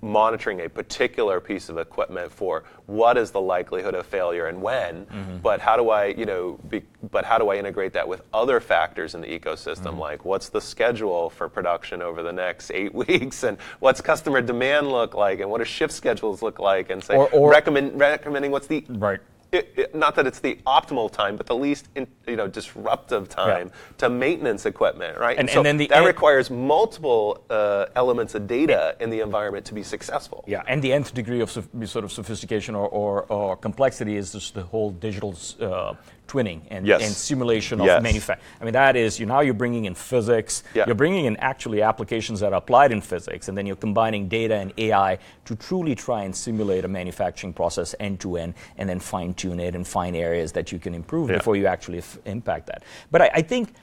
[0.00, 5.06] monitoring a particular piece of equipment for what is the likelihood of failure and when,
[5.06, 5.36] mm-hmm.
[5.38, 8.60] but how do I, you know, be, but how do I integrate that with other
[8.60, 9.98] factors in the ecosystem, mm-hmm.
[9.98, 14.90] like what's the schedule for production over the next eight weeks, and what's customer demand
[14.90, 18.50] look like, and what do shift schedules look like, and say, or, or recommend, recommending
[18.52, 19.20] what's the right
[19.52, 23.28] it, it, not that it's the optimal time, but the least in, you know disruptive
[23.28, 23.96] time yeah.
[23.98, 25.38] to maintenance equipment, right?
[25.38, 29.64] And, so and then the that requires multiple uh, elements of data in the environment
[29.66, 30.44] to be successful.
[30.46, 34.54] Yeah, and the nth degree of sort of sophistication or, or, or complexity is just
[34.54, 35.94] the whole digital uh,
[36.26, 37.02] twinning and, yes.
[37.02, 38.02] and simulation of yes.
[38.02, 38.46] manufacturing.
[38.60, 40.84] I mean, that is, you now you're bringing in physics, yeah.
[40.86, 44.54] you're bringing in actually applications that are applied in physics, and then you're combining data
[44.54, 48.98] and AI to truly try and simulate a manufacturing process end to end, and then
[49.00, 51.36] fine tune it and find areas that you can improve yeah.
[51.36, 52.82] before you actually f- impact that.
[53.10, 53.74] But I, I, think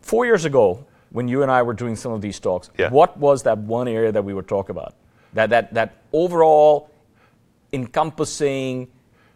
[0.00, 2.90] four years ago, when you and I were doing some of these talks, yeah.
[2.90, 4.94] what was that one area that we were talking about?
[5.34, 6.90] That, that, that overall
[7.72, 8.88] encompassing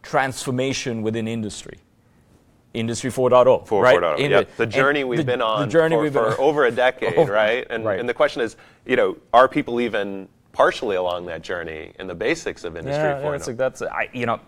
[0.02, 1.78] transformation within industry.
[2.74, 3.66] Industry 4.0.
[3.66, 3.98] 4, right?
[3.98, 4.30] 4.0.
[4.30, 4.44] Yeah.
[4.56, 7.14] The journey we've the, been on the journey for, we've been for over a decade,
[7.16, 7.66] oh, right?
[7.68, 8.00] And, right?
[8.00, 8.56] and the question is,
[8.86, 13.20] you know, are people even partially along that journey in the basics of Industry yeah,
[13.20, 13.30] 4.0?
[13.32, 13.52] That's, oh?
[13.52, 14.40] that's I, you know,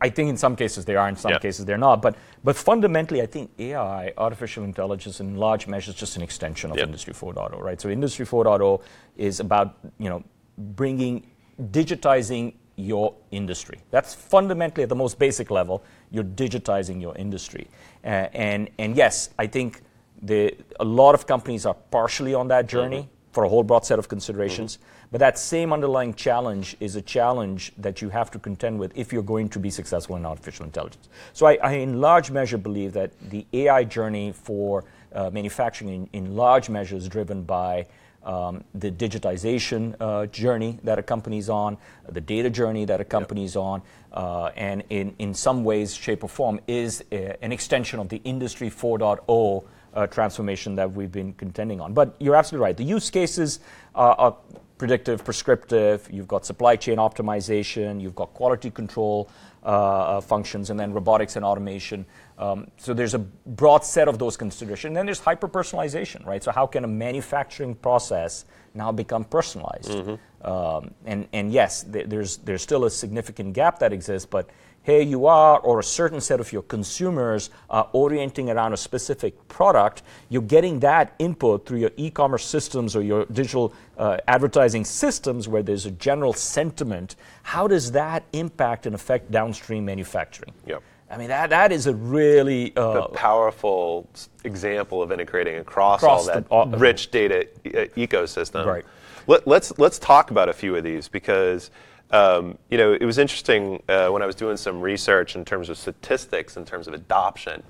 [0.00, 1.38] I think in some cases they are, in some yeah.
[1.38, 2.02] cases they're not.
[2.02, 6.70] But but fundamentally, I think AI, artificial intelligence, in large measure, is just an extension
[6.70, 6.86] of yep.
[6.86, 7.80] Industry 4.0, right?
[7.80, 8.82] So Industry 4.0
[9.16, 10.22] is about you know
[10.58, 11.26] bringing
[11.70, 13.78] digitizing your industry.
[13.90, 17.68] That's fundamentally at the most basic level, you're digitizing your industry.
[18.04, 19.82] Uh, and, and yes, I think
[20.22, 23.32] the, a lot of companies are partially on that journey mm-hmm.
[23.32, 24.76] for a whole broad set of considerations.
[24.76, 25.08] Mm-hmm.
[25.12, 29.12] But that same underlying challenge is a challenge that you have to contend with if
[29.12, 31.08] you're going to be successful in artificial intelligence.
[31.32, 36.24] So I, I in large measure believe that the AI journey for uh, manufacturing in,
[36.24, 37.86] in large measure is driven by
[38.24, 41.76] um, the digitization uh, journey that a company's on,
[42.08, 43.62] the data journey that a company's yep.
[43.62, 43.82] on,
[44.12, 48.20] uh, and in, in some ways, shape, or form is a, an extension of the
[48.24, 51.92] Industry 4.0 uh, transformation that we've been contending on.
[51.92, 52.76] But you're absolutely right.
[52.76, 53.60] The use cases
[53.94, 54.36] are
[54.78, 59.30] predictive, prescriptive, you've got supply chain optimization, you've got quality control
[59.64, 62.04] uh, uh, functions, and then robotics and automation.
[62.38, 64.90] Um, so there's a broad set of those considerations.
[64.90, 66.42] And then there's hyper personalization, right?
[66.42, 68.44] So how can a manufacturing process
[68.74, 69.90] now become personalized?
[69.90, 70.46] Mm-hmm.
[70.46, 74.50] Um, and, and yes, th- there's, there's still a significant gap that exists, but
[74.82, 79.48] here you are, or a certain set of your consumers are orienting around a specific
[79.48, 84.84] product, you're getting that input through your e commerce systems or your digital uh, advertising
[84.84, 87.16] systems where there's a general sentiment.
[87.44, 90.52] How does that impact and affect downstream manufacturing?
[90.66, 90.82] Yep.
[91.10, 94.08] I mean, that, that is a really uh, powerful
[94.42, 98.66] example of integrating across, across all that the, all, rich data e- ecosystem.
[98.66, 98.84] Right.
[99.26, 101.70] Let, let's, let's talk about a few of these because
[102.10, 105.68] um, you know, it was interesting uh, when I was doing some research in terms
[105.68, 107.62] of statistics, in terms of adoption.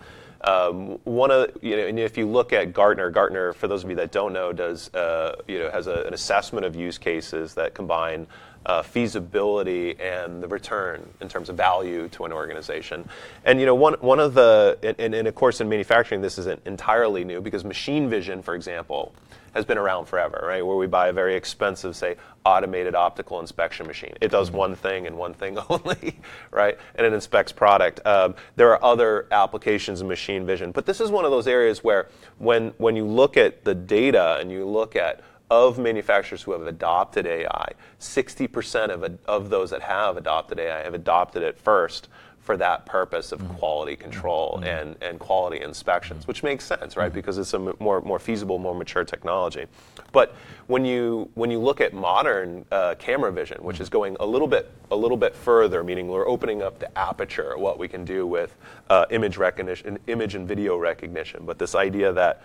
[0.42, 3.88] Um, one of you know, and if you look at Gartner, Gartner, for those of
[3.88, 7.54] you that don't know, does uh, you know has a, an assessment of use cases
[7.54, 8.26] that combine
[8.66, 13.08] uh, feasibility and the return in terms of value to an organization.
[13.44, 16.60] And you know, one one of the and, and of course in manufacturing this isn't
[16.66, 19.14] entirely new because machine vision, for example,
[19.54, 20.66] has been around forever, right?
[20.66, 24.12] Where we buy a very expensive, say, automated optical inspection machine.
[24.20, 24.58] It does mm-hmm.
[24.58, 26.18] one thing and one thing only,
[26.50, 26.76] right?
[26.96, 28.04] And it inspects product.
[28.04, 31.82] Um, there are other applications of machine vision, but this is one of those areas
[31.82, 36.52] where when when you look at the data and you look at of manufacturers who
[36.52, 42.08] have adopted AI, 60% of, of those that have adopted AI have adopted it first
[42.44, 43.54] for that purpose of mm-hmm.
[43.54, 44.64] quality control mm-hmm.
[44.64, 46.30] and, and quality inspections, mm-hmm.
[46.30, 47.06] which makes sense, right?
[47.06, 47.14] Mm-hmm.
[47.14, 49.64] Because it's a m- more, more feasible, more mature technology.
[50.12, 50.34] But
[50.66, 53.96] when you, when you look at modern uh, camera vision, which is mm-hmm.
[53.96, 57.78] going a little bit, a little bit further, meaning we're opening up the aperture, what
[57.78, 58.54] we can do with
[58.90, 62.42] uh, image recognition, image and video recognition, but this idea that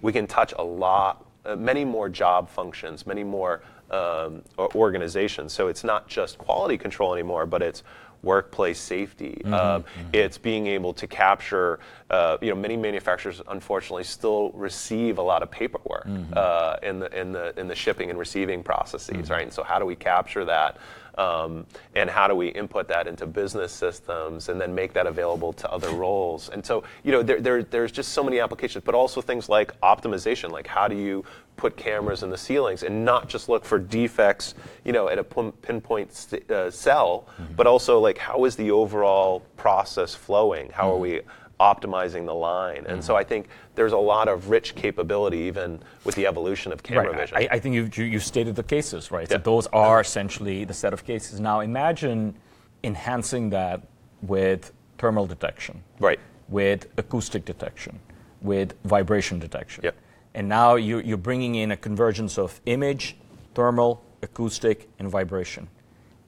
[0.00, 4.42] we can touch a lot, uh, many more job functions, many more um,
[4.74, 5.52] organizations.
[5.52, 7.82] So it's not just quality control anymore, but it's
[8.22, 9.42] workplace safety.
[9.44, 11.78] Um, It's being able to capture.
[12.08, 17.20] Uh, you know, many manufacturers unfortunately still receive a lot of paperwork uh, in the
[17.20, 19.42] in the in the shipping and receiving processes, right?
[19.42, 20.78] And so, how do we capture that?
[21.18, 25.52] Um, and how do we input that into business systems and then make that available
[25.54, 26.48] to other roles?
[26.48, 29.78] And so, you know, there, there, there's just so many applications, but also things like
[29.80, 31.24] optimization, like how do you
[31.56, 35.24] put cameras in the ceilings and not just look for defects, you know, at a
[35.24, 36.10] pinpoint
[36.50, 40.68] uh, cell, but also like how is the overall process flowing?
[40.70, 41.20] How are we
[41.64, 42.84] optimizing the line?
[42.86, 43.20] And so mm-hmm.
[43.20, 47.20] I think there's a lot of rich capability even with the evolution of camera Right.
[47.20, 47.36] vision.
[47.38, 49.28] I, I think you've, you, you stated the cases, right?
[49.28, 51.40] So those are essentially the set of cases.
[51.40, 52.34] Now imagine
[52.82, 53.80] enhancing that
[54.22, 56.20] with thermal detection, right.
[56.48, 57.98] with acoustic detection,
[58.42, 59.84] with vibration detection.
[59.84, 59.96] Yep.
[60.34, 63.16] And now you, you're bringing in a convergence of image,
[63.54, 65.68] thermal, acoustic, and vibration.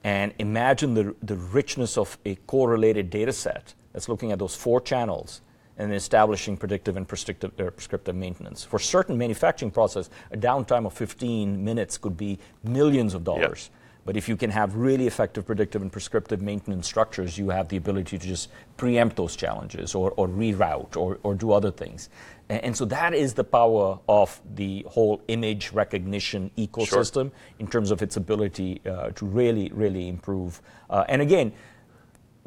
[0.03, 4.79] And imagine the, the richness of a correlated data set that's looking at those four
[4.79, 5.41] channels
[5.79, 8.63] and establishing predictive and prescriptive, uh, prescriptive maintenance.
[8.63, 13.71] For certain manufacturing process, a downtime of 15 minutes could be millions of dollars.
[14.05, 17.77] But if you can have really effective predictive and prescriptive maintenance structures, you have the
[17.77, 22.09] ability to just preempt those challenges or, or reroute or, or do other things.
[22.49, 27.89] And, and so that is the power of the whole image recognition ecosystem in terms
[27.89, 30.61] of its ability uh, to really, really improve.
[30.87, 31.51] Uh, and again,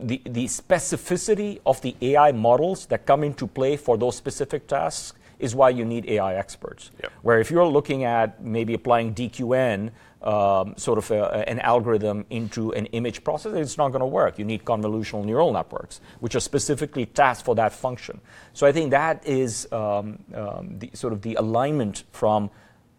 [0.00, 5.18] the, the specificity of the AI models that come into play for those specific tasks
[5.38, 6.90] is why you need AI experts.
[7.02, 7.12] Yep.
[7.22, 9.90] Where if you're looking at maybe applying DQN,
[10.22, 14.38] um, sort of a, an algorithm into an image processor, it's not going to work.
[14.38, 18.20] You need convolutional neural networks, which are specifically tasked for that function.
[18.52, 22.50] So I think that is um, um, the, sort of the alignment from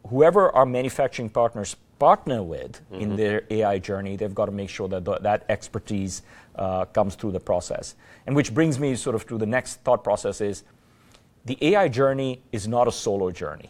[0.08, 4.88] whoever our manufacturing partners partner with in their AI journey, they've got to make sure
[4.88, 6.24] that th- that expertise
[6.56, 7.96] uh, comes through the process.
[8.28, 10.64] And which brings me sort of to the next thought process is
[11.46, 13.70] the AI journey is not a solo journey.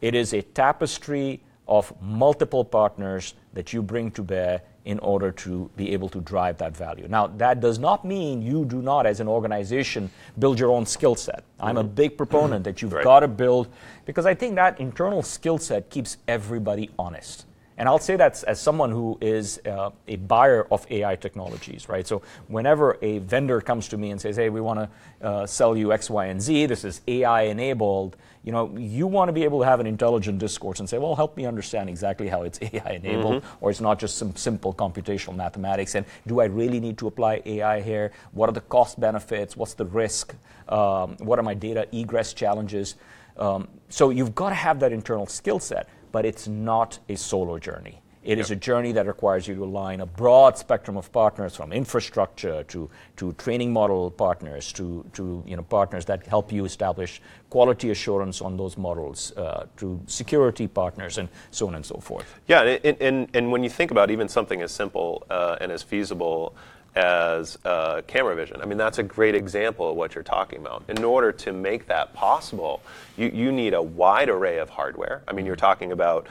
[0.00, 5.70] It is a tapestry of multiple partners that you bring to bear in order to
[5.76, 7.06] be able to drive that value.
[7.06, 11.14] Now, that does not mean you do not, as an organization, build your own skill
[11.14, 11.44] set.
[11.60, 13.04] I'm a big proponent that you've Right.
[13.04, 13.68] got to build,
[14.06, 17.44] because I think that internal skill set keeps everybody honest.
[17.80, 22.06] And I'll say that as someone who is uh, a buyer of AI technologies, right?
[22.06, 25.74] So whenever a vendor comes to me and says, "Hey, we want to uh, sell
[25.74, 26.66] you X, Y, and Z.
[26.66, 30.38] This is AI enabled," you know, you want to be able to have an intelligent
[30.40, 33.98] discourse and say, "Well, help me understand exactly how it's AI enabled, or it's not
[33.98, 38.12] just some simple computational mathematics." And do I really need to apply AI here?
[38.32, 39.56] What are the cost benefits?
[39.56, 40.34] What's the risk?
[40.68, 42.96] Um, what are my data egress challenges?
[43.38, 47.58] Um, so you've got to have that internal skill set, but it's not a solo
[47.58, 48.00] journey.
[48.22, 51.72] It is a journey that requires you to align a broad spectrum of partners from
[51.72, 57.22] infrastructure to, to training model partners to, to you know, partners that help you establish
[57.48, 62.38] quality assurance on those models uh, to security partners and so on and so forth.
[62.46, 65.72] Yeah, and, and, and, and when you think about even something as simple uh, and
[65.72, 66.54] as feasible
[66.94, 70.84] as uh, camera vision, I mean, that's a great example of what you're talking about.
[70.88, 72.82] In order to make that possible,
[73.16, 75.22] you, you need a wide array of hardware.
[75.28, 76.26] I mean, you're talking about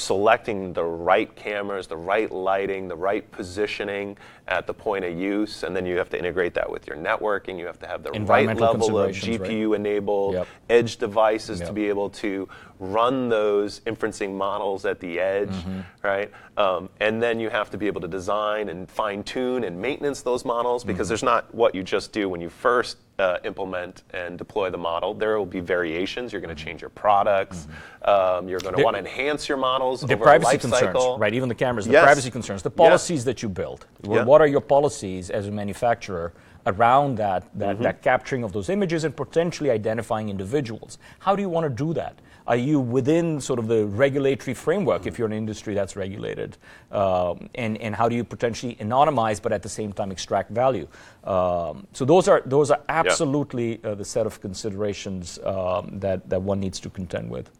[0.00, 4.16] selecting the right cameras, the right lighting, the right positioning
[4.48, 7.58] at the point of use, and then you have to integrate that with your networking.
[7.58, 9.14] You have to have the right level of?
[9.50, 10.46] GPU enabled Yep.
[10.70, 12.48] edge devices to be able to
[12.80, 15.80] run those inferencing models at the edge, Mm-hmm.
[16.02, 16.30] right?
[16.56, 20.22] Um, and then you have to be able to design and fine tune and maintenance
[20.22, 21.08] those models because Mm-hmm.
[21.10, 25.14] there's not what you just do when you first uh, implement and deploy the model.
[25.14, 26.32] There will be variations.
[26.32, 27.68] You're going to change your products.
[28.04, 31.18] Um, you're going to want to enhance your models the over privacy life concerns, cycle.
[31.18, 31.34] right?
[31.34, 32.04] Even the cameras, the Yes.
[32.04, 33.86] privacy concerns, the policies that you build.
[34.02, 34.24] Yeah.
[34.24, 36.32] What are your policies as a manufacturer
[36.66, 37.82] around that, that, Mm-hmm.
[37.84, 40.98] that capturing of those images and potentially identifying individuals?
[41.20, 42.14] How do you want to do that?
[42.46, 46.56] Are you within sort of the regulatory framework if you're an industry that's regulated?
[46.90, 50.88] Um, and, and how do you potentially anonymize but at the same time extract value?
[51.24, 56.42] Um, so those are, those are absolutely uh, the set of considerations um, that, that
[56.42, 57.50] one needs to contend with.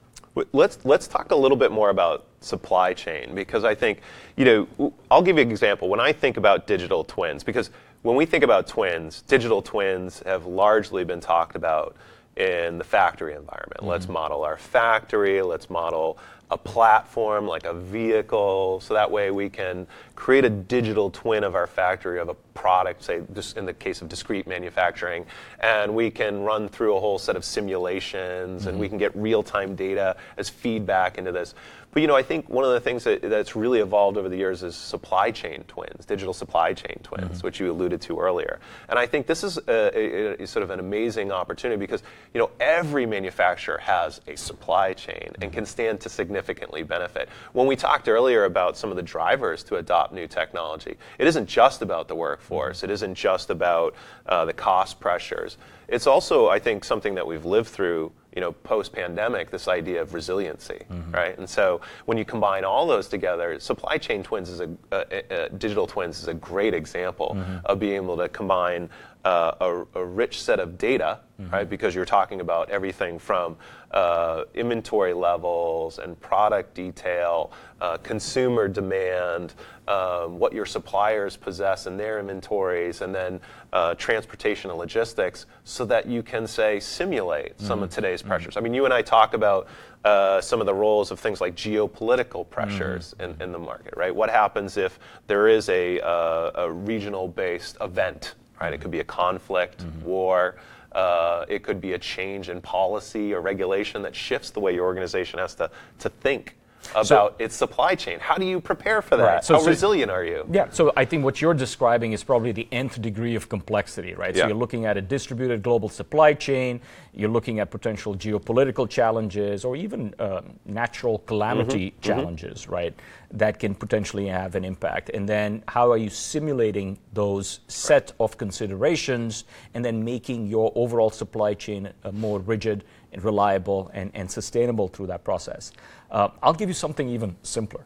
[0.52, 4.00] Let's let's talk a little bit more about supply chain because I think
[4.36, 5.88] you know I'll give you an example.
[5.88, 7.70] When I think about digital twins, because
[8.02, 11.96] when we think about twins, digital twins have largely been talked about
[12.40, 13.82] in the factory environment.
[13.82, 14.14] Let's mm-hmm.
[14.14, 15.42] model our factory.
[15.42, 16.18] Let's model
[16.50, 19.86] a platform like a vehicle, so that way we can
[20.16, 24.02] create a digital twin of our factory of a product, say just in the case
[24.02, 25.24] of discrete manufacturing,
[25.60, 28.92] and we can run through a whole set of simulations and we mm-hmm.
[28.92, 31.54] can get real-time data as feedback into this.
[31.92, 34.36] But you know, I think one of the things that, that's really evolved over the
[34.36, 37.46] years is supply chain twins, digital supply chain twins, mm-hmm.
[37.46, 38.60] which you alluded to earlier.
[38.88, 42.38] And I think this is a, a, a sort of an amazing opportunity because you
[42.38, 45.70] know every manufacturer has a supply chain and can mm-hmm.
[45.70, 47.28] stand to significantly benefit.
[47.52, 51.48] When we talked earlier about some of the drivers to adopt new technology, it isn't
[51.48, 52.78] just about the workforce.
[52.78, 52.90] Mm-hmm.
[52.90, 55.56] It isn't just about uh, the cost pressures.
[55.90, 60.14] It's also, I think, something that we've lived through you know, post-pandemic, this idea of
[60.14, 61.10] resiliency, mm-hmm.
[61.10, 61.36] right?
[61.36, 66.20] And so when you combine all those together, supply chain twins is a, digital twins
[66.20, 67.66] is a great example mm-hmm.
[67.66, 68.88] of being able to combine
[69.24, 71.52] uh, a, a, rich set of data, mm-hmm.
[71.52, 71.68] right?
[71.68, 73.56] Because you're talking about everything from
[73.90, 79.54] uh, inventory levels and product detail, uh, consumer demand,
[79.88, 83.40] um, what your suppliers possess in their inventories, and then
[83.72, 87.66] uh, transportation and logistics, so that you can say simulate mm-hmm.
[87.66, 88.28] some of today's mm-hmm.
[88.30, 88.56] pressures.
[88.56, 89.68] I mean, you and I talk about
[90.04, 93.32] uh, some of the roles of things like geopolitical pressures mm-hmm.
[93.32, 94.14] in, in, the market, right?
[94.14, 98.34] What happens if there is a, uh, a regional-based event?
[98.60, 98.72] Right?
[98.72, 100.04] It could be a conflict, mm-hmm.
[100.04, 100.56] war.
[100.92, 104.84] Uh, it could be a change in policy or regulation that shifts the way your
[104.84, 106.56] organization has to, to think
[106.90, 108.18] about so, its supply chain.
[108.20, 109.22] How do you prepare for that?
[109.22, 109.44] Right.
[109.44, 110.46] So, How so, resilient are you?
[110.50, 114.34] Yeah, so I think what you're describing is probably the nth degree of complexity, right?
[114.34, 114.42] Yeah.
[114.42, 116.80] So you're looking at a distributed global supply chain,
[117.12, 122.00] you're looking at potential geopolitical challenges or even uh, natural calamity mm-hmm.
[122.00, 122.72] challenges, mm-hmm.
[122.72, 122.94] right?
[123.32, 125.10] That can potentially have an impact.
[125.10, 128.12] And then how are you simulating those set right.
[128.20, 134.10] of considerations and then making your overall supply chain uh, more rigid and reliable and,
[134.14, 135.72] and sustainable through that process?
[136.10, 137.84] Uh, I'll give you something even simpler.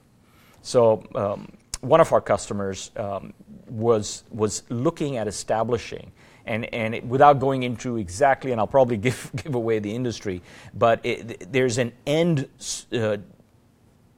[0.62, 1.52] So, um,
[1.84, 3.34] one of our customers um,
[3.68, 6.10] was, was looking at establishing,
[6.46, 10.42] and, and it, without going into exactly, and I'll probably give, give away the industry,
[10.74, 12.48] but it, there's an end,
[12.92, 13.18] uh,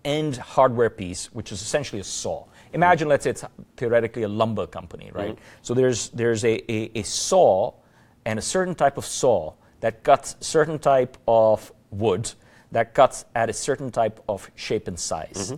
[0.04, 2.44] end hardware piece, which is essentially a saw.
[2.72, 3.44] Imagine, let's say it's
[3.76, 5.32] theoretically a lumber company, right?
[5.32, 5.44] Mm-hmm.
[5.62, 7.72] So there's, there's a, a, a saw
[8.24, 12.32] and a certain type of saw that cuts certain type of wood
[12.72, 15.52] that cuts at a certain type of shape and size.
[15.52, 15.54] Mm-hmm.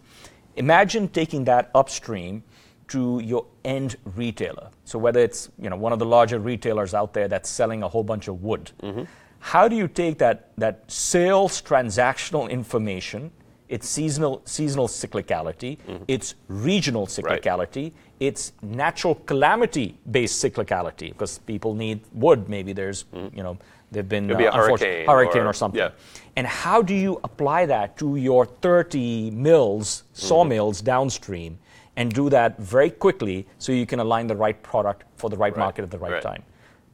[0.57, 2.43] Imagine taking that upstream
[2.89, 4.71] to your end retailer.
[4.85, 7.89] So whether it's you know one of the larger retailers out there that's selling a
[7.89, 9.05] whole bunch of wood, mm-hmm.
[9.39, 13.31] how do you take that that sales transactional information,
[13.69, 16.05] its seasonal seasonal cyclicality, mm-hmm.
[16.09, 17.95] its regional cyclicality, right.
[18.21, 22.49] its natural calamity based cyclicality because people need wood.
[22.49, 23.37] Maybe there's mm-hmm.
[23.37, 23.59] you know
[23.91, 25.79] They've been uh, a hurricane, hurricane or, or something.
[25.79, 25.91] Yeah.
[26.37, 30.87] And how do you apply that to your 30 mills, sawmills mm-hmm.
[30.87, 31.59] downstream,
[31.97, 35.53] and do that very quickly so you can align the right product for the right,
[35.53, 35.59] right.
[35.59, 36.43] market at the right, right, time?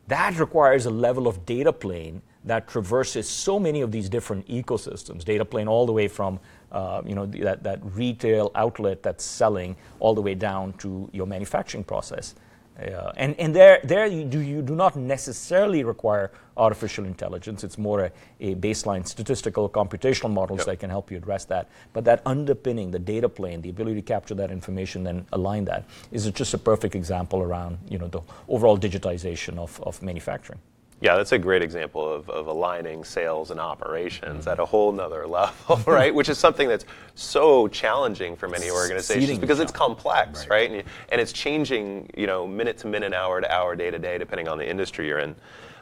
[0.08, 5.24] That requires a level of data plane that traverses so many of these different ecosystems.
[5.24, 6.38] Data plane all the way from
[6.72, 11.26] uh, you know that, that retail outlet that's selling all the way down to your
[11.26, 12.34] manufacturing process.
[12.76, 17.62] Uh, and and there, there you do, you do not necessarily require artificial intelligence.
[17.62, 20.66] It's more a, a baseline statistical computational models yep.
[20.66, 21.68] that can help you address that.
[21.92, 25.84] But that underpinning, the data plane, the ability to capture that information and align that,
[26.10, 30.58] is just a perfect example around you know, the overall digitization of, of manufacturing.
[31.04, 35.26] Yeah, that's a great example of, of aligning sales and operations at a whole nother
[35.28, 36.14] level, right?
[36.14, 40.50] Which is something that's so challenging for many organizations because it's complex, right?
[40.50, 40.70] right?
[40.70, 43.98] And, you, and, it's changing, you know, minute to minute, hour to hour, day to
[43.98, 45.34] day, depending on the industry you're in.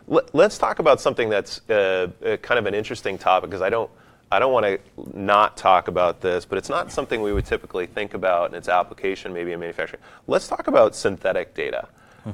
[0.08, 3.70] Let, us talk about something that's uh, uh, kind of an interesting topic because I
[3.70, 3.92] don't,
[4.32, 4.80] I don't want to
[5.16, 8.68] not talk about this, but it's not something we would typically think about in its
[8.68, 10.02] application, maybe in manufacturing.
[10.26, 11.86] Let's talk about synthetic data.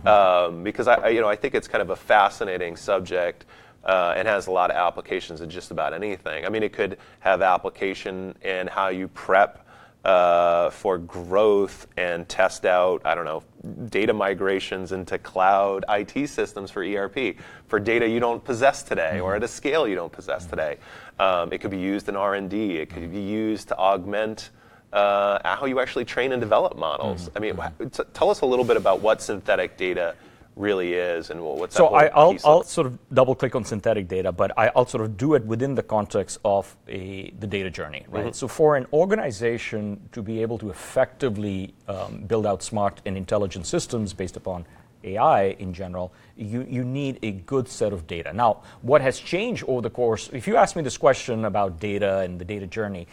[0.06, 3.44] Um, because I, you know, I think it's kind of a fascinating subject.
[3.84, 6.44] Uh, and has a lot of applications in just about anything.
[6.44, 9.64] I mean, it could have application in how you prep
[10.04, 13.42] uh, for growth and test out, I don't know,
[13.88, 17.36] data migrations into cloud IT systems for ERP,
[17.66, 19.24] for data you don't possess today mm-hmm.
[19.24, 20.50] or at a scale you don't possess mm-hmm.
[20.50, 20.76] today.
[21.18, 22.78] Um, it could be used in R&D.
[22.78, 24.50] It could be used to augment
[24.92, 27.28] uh, how you actually train and develop models.
[27.28, 27.36] Mm-hmm.
[27.36, 27.88] I mean, mm-hmm.
[27.88, 30.14] t- tell us a little bit about what synthetic data
[30.58, 34.32] really is and what's so I, will I'll sort of double click on synthetic data
[34.32, 38.04] but I, will sort of do it within the context of a, the data journey
[38.08, 38.32] right mm-hmm.
[38.32, 43.66] so for an organization to be able to effectively um, build out smart and intelligent
[43.66, 44.66] systems based upon
[45.04, 48.32] AI in general, you, you need a good set of data.
[48.32, 52.18] Now, what has changed over the course, if you ask me this question about data
[52.18, 53.06] and the data journey,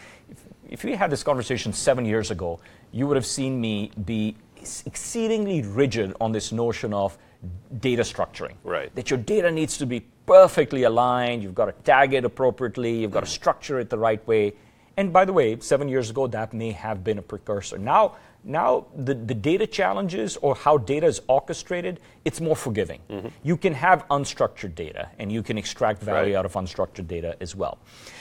[0.68, 2.60] if we had this conversation seven years ago,
[2.92, 4.36] you would have seen me be
[4.84, 7.16] exceedingly rigid on this notion of
[7.80, 8.54] data structuring.
[8.64, 8.94] Right.
[8.94, 13.12] That your data needs to be perfectly aligned, you've got to tag it appropriately, you've
[13.12, 13.34] got to mm.
[13.34, 14.54] structure it the right way.
[14.96, 17.78] And by the way, seven years ago, that may have been a precursor.
[17.78, 23.00] Now, now the, the data challenges or how data is orchestrated, it's more forgiving.
[23.10, 23.28] Mm-hmm.
[23.42, 26.38] You can have unstructured data and you can extract value right.
[26.38, 27.78] out of unstructured data as well.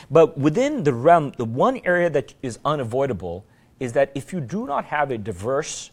[0.10, 3.46] But within the realm, the one area that is unavoidable
[3.80, 5.92] is that if you do not have a diverse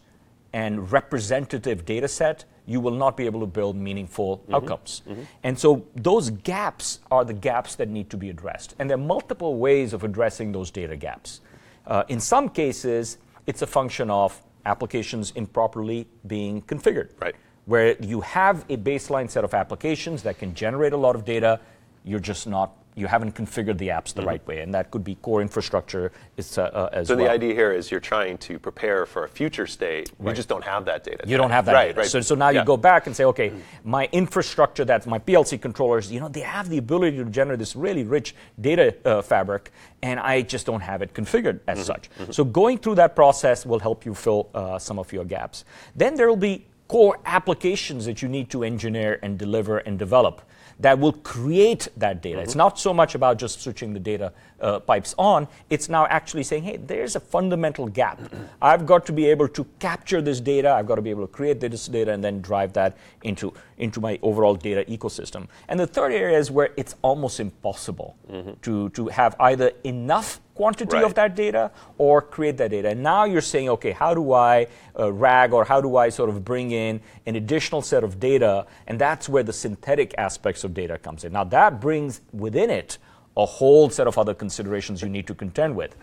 [0.52, 4.54] and representative data set, you will not be able to build meaningful mm-hmm.
[4.54, 5.02] outcomes.
[5.08, 5.22] Mm-hmm.
[5.42, 8.74] And so those gaps are the gaps that need to be addressed.
[8.78, 11.40] And there are multiple ways of addressing those data gaps.
[11.86, 17.10] Uh, in some cases, it's a function of applications improperly being configured.
[17.20, 17.34] Right.
[17.64, 21.60] Where you have a baseline set of applications that can generate a lot of data,
[22.04, 24.28] you're just not you haven't configured the apps the mm-hmm.
[24.28, 27.24] right way, and that could be core infrastructure is, uh, as so well.
[27.24, 30.10] So the idea here is you're trying to prepare for a future state.
[30.18, 30.30] Right.
[30.30, 31.24] You just don't have that data.
[31.26, 32.00] You don't have that right, data.
[32.00, 32.08] Right.
[32.08, 32.60] So, so now yeah.
[32.60, 33.90] you go back and say, okay, mm-hmm.
[33.90, 37.74] my infrastructure, that's my PLC controllers, you know, they have the ability to generate this
[37.74, 39.70] really rich data uh, fabric,
[40.02, 41.86] and I just don't have it configured as mm-hmm.
[41.86, 42.10] such.
[42.10, 42.32] Mm-hmm.
[42.32, 45.64] So going through that process will help you fill uh, some of your gaps.
[45.96, 50.42] Then there will be core applications that you need to engineer and deliver and develop
[50.80, 52.36] that will create that data.
[52.36, 52.44] Mm-hmm.
[52.44, 56.44] It's not so much about just switching the data uh, pipes on, it's now actually
[56.44, 58.20] saying, hey, there's a fundamental gap.
[58.62, 61.32] I've got to be able to capture this data, I've got to be able to
[61.32, 65.48] create this data, and then drive that into, into my overall data ecosystem.
[65.68, 68.52] And the third area is where it's almost impossible mm-hmm.
[68.62, 71.04] to, to have either enough quantity right.
[71.04, 72.88] of that data or create that data.
[72.90, 76.30] And now you're saying, okay, how do I uh, RAG or how do I sort
[76.30, 78.66] of bring in an additional set of data?
[78.86, 81.32] And that's where the synthetic aspects of data comes in.
[81.32, 82.98] Now that brings within it
[83.36, 85.96] a whole set of other considerations you need to contend with.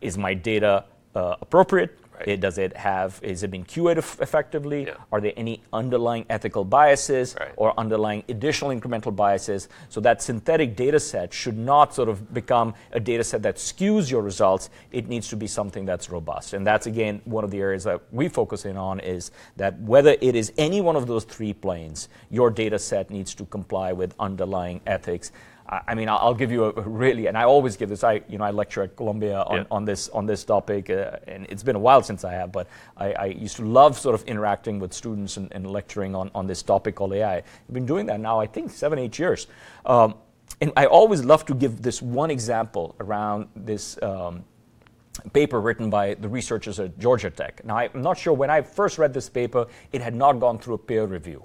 [0.00, 1.96] Is my data uh, appropriate?
[2.20, 2.28] Right.
[2.28, 4.86] It, does it have, is it being QA'd effectively?
[4.86, 4.94] Yeah.
[5.10, 7.52] Are there any underlying ethical biases right.
[7.56, 9.68] or underlying additional incremental biases?
[9.88, 14.10] So that synthetic data set should not sort of become a data set that skews
[14.10, 14.70] your results.
[14.92, 16.52] It needs to be something that's robust.
[16.52, 20.16] And that's, again, one of the areas that we focus in on is that whether
[20.20, 24.14] it is any one of those three planes, your data set needs to comply with
[24.18, 25.32] underlying ethics.
[25.70, 28.02] I mean, I'll give you a really, and I always give this.
[28.02, 29.64] I, you know, I lecture at Columbia on, yeah.
[29.70, 32.66] on this on this topic, uh, and it's been a while since I have, but
[32.96, 36.48] I, I used to love sort of interacting with students and, and, lecturing on, on
[36.48, 37.36] this topic called AI.
[37.36, 39.46] I've been doing that now, I think, seven, eight years.
[39.86, 40.16] Um,
[40.60, 44.44] and I always love to give this one example around this um,
[45.32, 47.64] paper written by the researchers at Georgia Tech.
[47.64, 50.74] Now, I'm not sure when I first read this paper, it had not gone through
[50.74, 51.44] a peer review.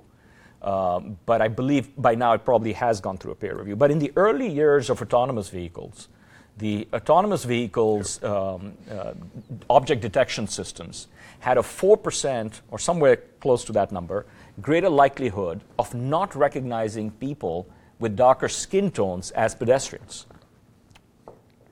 [0.66, 3.76] Um, but I believe by now it probably has gone through a peer review.
[3.76, 6.08] But in the early years of autonomous vehicles,
[6.58, 9.14] the autonomous vehicles um, uh,
[9.70, 11.08] object detection systems
[11.40, 14.26] had a 4% or somewhere close to that number
[14.62, 17.68] greater likelihood of not recognizing people
[18.00, 20.26] with darker skin tones as pedestrians.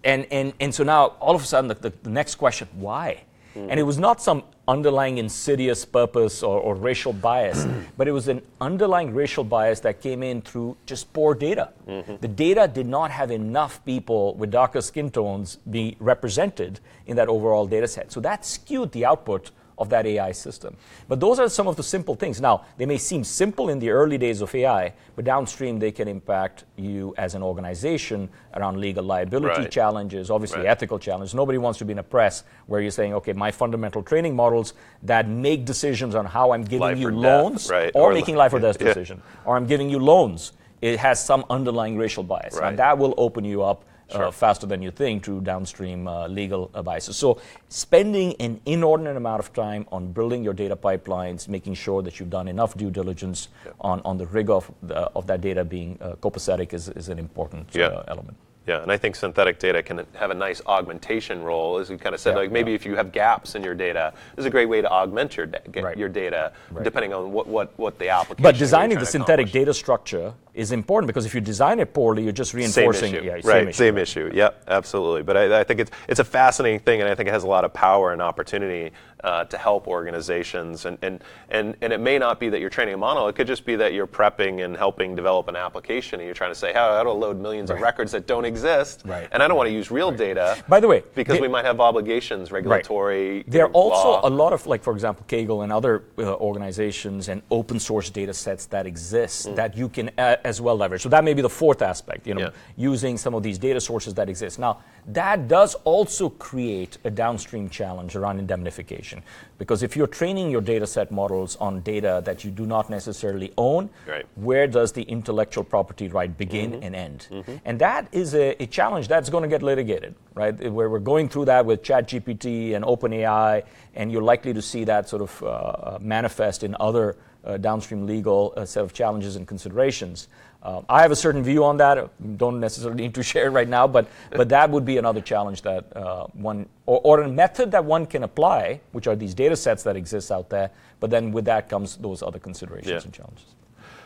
[0.03, 3.23] And, and, and so now all of a sudden the, the, the next question why?
[3.55, 3.67] Mm.
[3.69, 7.65] And it was not some underlying insidious purpose or, or racial bias,
[7.97, 11.69] but it was an underlying racial bias that came in through just poor data.
[11.87, 12.15] Mm-hmm.
[12.21, 17.27] The data did not have enough people with darker skin tones be represented in that
[17.27, 18.11] overall data set.
[18.11, 20.75] So that skewed the output of that AI system.
[21.07, 22.39] But those are some of the simple things.
[22.39, 26.07] Now, they may seem simple in the early days of AI, but downstream they can
[26.07, 29.71] impact you as an organization around legal liability right.
[29.71, 30.67] challenges, obviously right.
[30.67, 31.33] ethical challenges.
[31.33, 34.73] Nobody wants to be in a press where you're saying, okay, my fundamental training models
[35.03, 37.91] that make decisions on how I'm giving life you loans right.
[37.93, 38.87] or, or, making life or death yeah.
[38.87, 40.53] decision, or I'm giving you loans.
[40.81, 42.57] It has some underlying racial bias.
[42.57, 44.25] And that will open you up sure.
[44.25, 47.17] uh, faster than you think to downstream uh, legal biases.
[47.17, 47.39] So,
[47.69, 52.29] spending an inordinate amount of time on building your data pipelines, making sure that you've
[52.29, 53.49] done enough due diligence
[53.81, 57.19] on, on the rigor of, the, of that data being uh, copacetic is, is an
[57.19, 58.37] important uh, element.
[58.65, 62.15] Yeah, and I think synthetic data can have a nice augmentation role, as you kind
[62.15, 62.31] of said.
[62.31, 62.75] Yeah, like maybe yeah.
[62.75, 65.47] if you have gaps in your data, this is a great way to augment your
[65.47, 65.97] da- right.
[65.97, 66.83] your data, right.
[66.83, 68.41] depending on what, what, what the application.
[68.41, 72.31] But designing the synthetic data structure is important because if you design it poorly, you're
[72.31, 73.11] just reinforcing.
[73.11, 73.25] Same issue.
[73.25, 73.73] Yeah, same right, issue.
[73.73, 74.31] same issue.
[74.33, 75.23] Yep, absolutely.
[75.23, 77.47] But I, I, think it's it's a fascinating thing, and I think it has a
[77.47, 78.91] lot of power and opportunity
[79.23, 80.85] uh, to help organizations.
[80.85, 83.47] And, and, and, and it may not be that you're training a model, it could
[83.47, 86.73] just be that you're prepping and helping develop an application and you're trying to say,
[86.73, 87.77] how, how to load millions right.
[87.77, 89.03] of records that don't exist.
[89.05, 89.27] Right.
[89.31, 90.17] And I don't want to use real right.
[90.17, 90.63] data.
[90.67, 93.37] By the way, because they, we might have obligations, regulatory.
[93.37, 93.49] Right.
[93.49, 94.27] There are also law.
[94.27, 98.33] a lot of, like, for example, Kaggle and other uh, organizations and open source data
[98.33, 99.55] sets that exist mm.
[99.55, 101.01] that you can uh, as well leverage.
[101.01, 102.49] So that may be the fourth aspect, you know, yeah.
[102.75, 104.59] using some of these data sources that exist.
[104.59, 109.12] Now, that does also create a downstream challenge around indemnification.
[109.57, 113.53] Because if you're training your data set models on data that you do not necessarily
[113.57, 114.25] own, right.
[114.35, 116.83] where does the intellectual property right begin mm-hmm.
[116.83, 117.27] and end?
[117.29, 117.55] Mm-hmm.
[117.65, 120.71] And that is a, a challenge that's going to get litigated, right?
[120.71, 123.63] Where we're going through that with ChatGPT and OpenAI,
[123.95, 128.53] and you're likely to see that sort of uh manifest in other uh, downstream legal
[128.55, 130.27] uh, set of challenges and considerations.
[130.63, 132.09] Uh, I have a certain view on that.
[132.37, 135.61] Don't necessarily need to share it right now, but but that would be another challenge
[135.63, 139.55] that uh, one or, or, a method that one can apply, which are these data
[139.55, 140.71] sets that exist out there.
[140.99, 143.01] But then with that comes those other considerations yeah.
[143.03, 143.45] and challenges.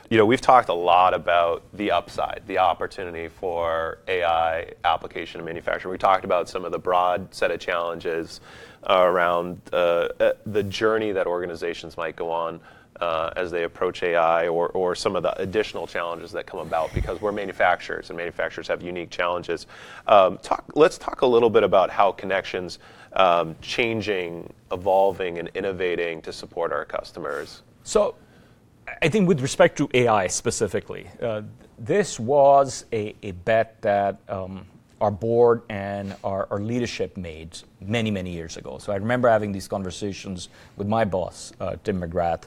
[0.09, 5.45] You know, we've talked a lot about the upside, the opportunity for AI application and
[5.45, 5.91] manufacturing.
[5.91, 8.39] We talked about some of the broad set of challenges
[8.89, 10.07] uh, around uh,
[10.45, 12.61] the journey that organizations might go on
[12.99, 16.93] uh, as they approach AI or, or some of the additional challenges that come about
[16.93, 19.67] because we're manufacturers and manufacturers have unique challenges.
[20.07, 22.79] Um, talk, let's talk a little bit about how Connection's
[23.13, 27.61] um, changing, evolving, and innovating to support our customers.
[27.83, 28.15] So,
[29.01, 31.41] I think with respect to AI specifically, uh,
[31.77, 34.65] this was a, a bet that um,
[35.01, 38.77] our board and our, our, leadership made many, many years ago.
[38.79, 42.43] So I remember having these conversations with my boss, uh, Tim McGrath,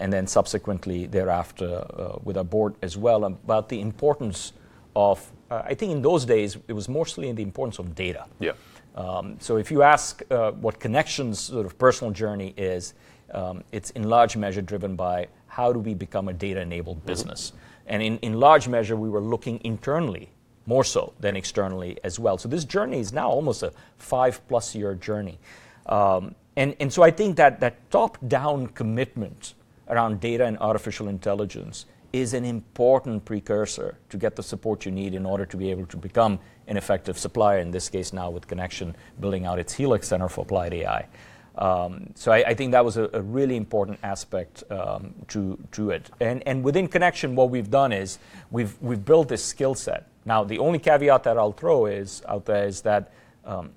[0.00, 4.52] and then subsequently thereafter uh, with our board as well about the importance
[4.94, 8.26] of, uh, I think in those days it was mostly in the importance of data.
[8.38, 8.52] Yeah.
[8.94, 12.94] Um, so if you ask uh, what Connection's sort of personal journey is,
[13.32, 17.06] um, it's in large measure driven by how do we become a data-enabled mm-hmm.
[17.06, 17.52] business.
[17.86, 20.28] And in, in large measure, we were looking internally
[20.66, 22.38] more so than externally as well.
[22.38, 25.38] So this journey is now almost a five plus year journey.
[25.86, 29.54] Um, and, and so I think that that top down commitment
[29.92, 35.14] around data and artificial intelligence is an important precursor to get the support you need
[35.14, 38.46] in order to be able to become an effective supplier, in this case now with
[38.46, 41.06] Connection building out its Helix Center for Applied AI.
[41.56, 45.90] Um, so I, I, think that was a, a really important aspect um, to, to
[45.90, 46.10] it.
[46.18, 48.18] And, and within Connection, what we've done is
[48.50, 50.06] we've, we've built this skill set.
[50.24, 53.12] Now, the only caveat that I'll throw is out there is that
[53.44, 53.70] um,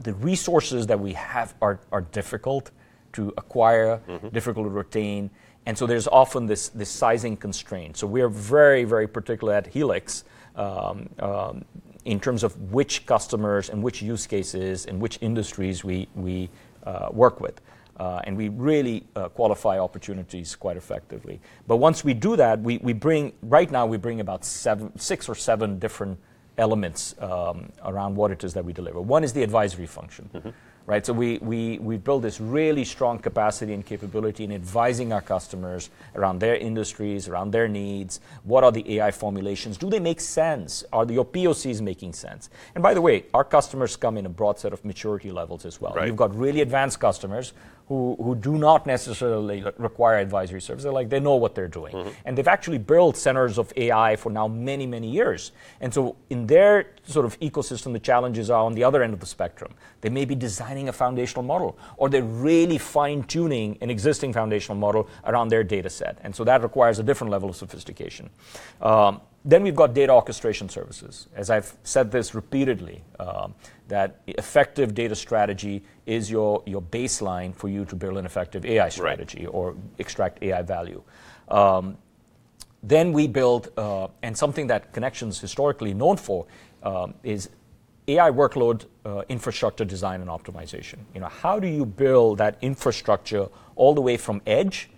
[0.00, 2.72] the resources that we have are, are difficult
[3.16, 4.28] to acquire, mm-hmm.
[4.28, 5.30] difficult to retain.
[5.64, 7.96] And so there's often this, this sizing constraint.
[7.96, 11.64] So we're very, very particular at Helix um, um,
[12.04, 16.48] in terms of which customers and which use cases and which industries we, we
[16.84, 17.60] uh, work with.
[17.98, 21.40] Uh, and we really uh, qualify opportunities quite effectively.
[21.66, 25.28] But once we do that, we, we bring, right now, we bring about seven, six
[25.28, 26.18] or seven different
[26.58, 29.00] elements um, around what it is that we deliver.
[29.00, 30.30] One is the advisory function.
[30.34, 30.50] Mm-hmm
[30.86, 31.04] right?
[31.04, 36.56] So we, build this really strong capacity and capability in advising our customers around their
[36.56, 38.20] industries, around their needs.
[38.44, 39.76] What are the AI formulations?
[39.76, 40.84] Do they make sense?
[40.92, 42.48] Are your POCs making sense?
[42.74, 45.80] And by the way, our customers come in a broad set of maturity levels as
[45.80, 45.92] well.
[45.94, 46.06] Right.
[46.06, 47.52] You've got really advanced customers
[47.88, 50.82] who, who do not necessarily require advisory services.
[50.82, 51.94] They're like, they know what they're doing.
[51.94, 52.10] Mm-hmm.
[52.24, 55.52] And they've actually built centers of AI for now many, many years.
[55.80, 59.20] And so in their sort of ecosystem, the challenges are on the other end of
[59.20, 59.72] the spectrum.
[60.00, 64.76] They may be designing a foundational model, or they're really fine tuning an existing foundational
[64.76, 66.18] model around their data set.
[66.22, 68.30] And so that requires a different level of sophistication.
[68.82, 71.28] Um, then we've got data orchestration services.
[71.36, 73.54] As I've said this repeatedly, um,
[73.86, 78.88] that effective data strategy is your, your baseline for you to build an effective AI
[78.88, 79.54] strategy right.
[79.54, 81.00] or extract AI value.
[81.48, 81.96] Um,
[82.82, 86.46] then we build, uh, and something that Connection's historically known for
[86.82, 87.48] um, is
[88.08, 90.98] AI workload uh, infrastructure design and optimization.
[91.14, 94.90] You know, how do you build that infrastructure all the way from edge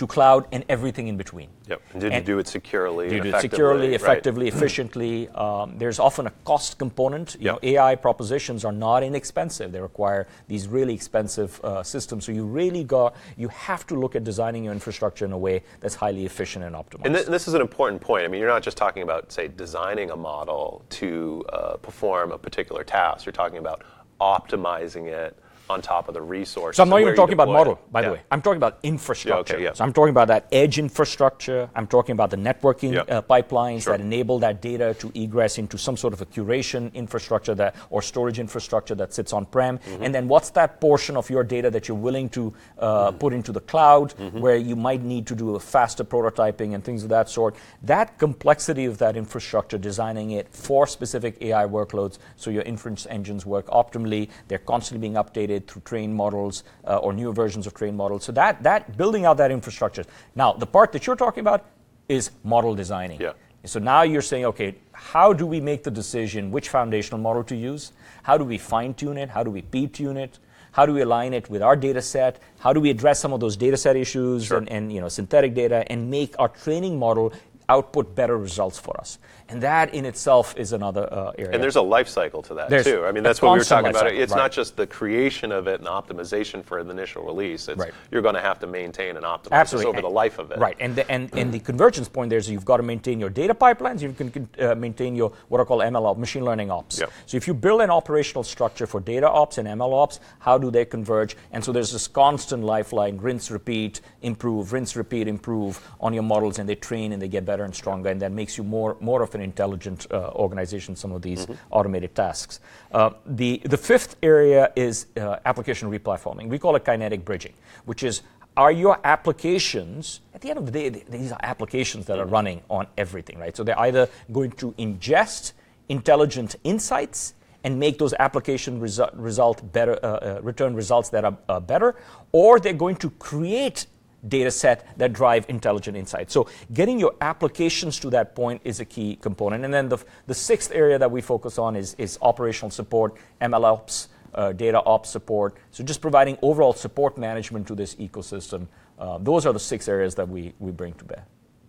[0.00, 1.50] to cloud and everything in between.
[1.68, 1.82] Yep.
[1.92, 3.10] And did and you do it securely?
[3.10, 4.54] Do you do it securely, effectively, right.
[4.54, 5.28] efficiently?
[5.28, 7.34] Um, there's often a cost component.
[7.34, 7.54] You yep.
[7.54, 9.72] know, AI propositions are not inexpensive.
[9.72, 12.24] They require these really expensive uh, systems.
[12.24, 15.62] So you really got you have to look at designing your infrastructure in a way
[15.80, 17.04] that's highly efficient and optimized.
[17.04, 18.24] And th- this is an important point.
[18.24, 22.38] I mean, you're not just talking about say designing a model to uh, perform a
[22.38, 23.26] particular task.
[23.26, 23.84] You're talking about
[24.18, 25.38] optimizing it
[25.70, 26.76] on top of the resource.
[26.76, 28.06] So I'm not even talking about model, by yeah.
[28.08, 28.20] the way.
[28.30, 29.54] I'm talking about infrastructure.
[29.54, 29.72] okay, yeah.
[29.72, 31.70] So I'm talking about that edge infrastructure.
[31.74, 33.02] I'm talking about the networking Yeah.
[33.18, 33.96] uh, pipelines Sure.
[33.96, 38.02] that enable that data to egress into some sort of a curation infrastructure that or
[38.02, 39.78] storage infrastructure that sits on-prem.
[39.78, 40.02] Mm-hmm.
[40.04, 43.52] And then what's that portion of your data that you're willing to uh, put into
[43.52, 44.40] the cloud, Mm-hmm.
[44.40, 47.54] where you might need to do a faster prototyping and things of that sort.
[47.82, 53.46] That complexity of that infrastructure, designing it for specific AI workloads, so your inference engines
[53.46, 54.28] work optimally.
[54.48, 58.24] They're constantly being updated through trained models uh, or newer versions of trained models.
[58.24, 60.04] So that that building out that infrastructure.
[60.34, 61.64] Now, the part that you're talking about
[62.08, 63.20] is model designing.
[63.20, 63.32] Yeah.
[63.64, 67.56] So now you're saying, okay, how do we make the decision which foundational model to
[67.56, 67.92] use?
[68.22, 69.28] How do we fine tune it?
[69.28, 70.38] How do we P tune it?
[70.72, 72.40] How do we align it with our data set?
[72.58, 74.58] How do we address some of those data set issues Sure.
[74.58, 77.32] and, and you know, synthetic data and make our training model
[77.68, 79.18] output better results for us?
[79.50, 81.52] And that in itself is another uh, area.
[81.52, 83.04] And there's a life cycle to that There's too.
[83.04, 84.02] I mean, that's what we were talking about.
[84.02, 84.38] cycle, It's right.
[84.38, 87.68] not just the creation of it and optimization for the initial release.
[87.68, 87.92] It's Right.
[88.10, 89.90] you're going to have to maintain and optimize Absolutely.
[89.90, 90.58] over the life of it.
[90.58, 93.30] Right, and the, and, and the convergence point there is you've got to maintain your
[93.30, 94.00] data pipelines.
[94.00, 97.00] You can uh, maintain your what are called ML ops, machine learning ops.
[97.00, 97.12] Yep.
[97.26, 100.70] So if you build an operational structure for data ops and ML ops, how do
[100.70, 101.36] they converge?
[101.52, 106.58] And so there's this constant lifeline: rinse, repeat, improve, rinse, repeat, improve on your models,
[106.58, 109.22] and they train and they get better and stronger, and that makes you more more
[109.22, 110.96] of an intelligent uh, organization.
[110.96, 112.60] Some of these automated tasks.
[112.92, 116.48] Uh, the the fifth area is uh, application replatforming.
[116.48, 118.22] We call it kinetic bridging, which is
[118.56, 122.26] are your applications at the end of the day th- these are applications that are
[122.26, 125.52] running on everything right so they're either going to ingest
[125.88, 131.36] intelligent insights and make those application resu- result better uh, uh, return results that are
[131.48, 131.96] uh, better
[132.32, 133.86] or they're going to create
[134.28, 138.84] data set that drive intelligent insights so getting your applications to that point is a
[138.84, 142.70] key component and then the, the sixth area that we focus on is, is operational
[142.70, 145.56] support mlops uh, data ops support.
[145.70, 148.66] So just providing overall support management to this ecosystem.
[148.98, 151.24] Uh, those are the six areas that we, we bring to bear.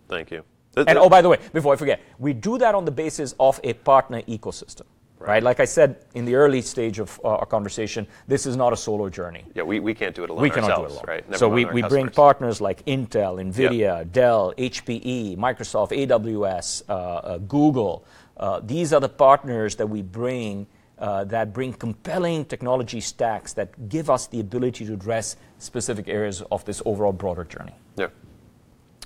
[0.08, 0.44] Thank you.
[0.76, 3.60] And oh, by the way, before I forget, we do that on the basis of
[3.62, 4.84] a partner ecosystem.
[5.26, 5.42] Right.
[5.42, 8.76] Like I said in the early stage of uh, our conversation, this is not a
[8.76, 9.44] solo journey.
[9.54, 11.04] yeah, we, we can't do it alone We cannot do it alone.
[11.06, 11.28] right?
[11.28, 17.38] Never so we, we bring partners like Intel, NVIDIA, Dell, HPE, Microsoft, AWS, uh, uh,
[17.38, 18.04] Google.
[18.36, 20.66] Uh, these are the partners that we bring
[20.98, 26.42] uh, that bring compelling technology stacks that give us the ability to address specific areas
[26.52, 27.74] of this overall broader journey.
[27.96, 28.06] Yeah.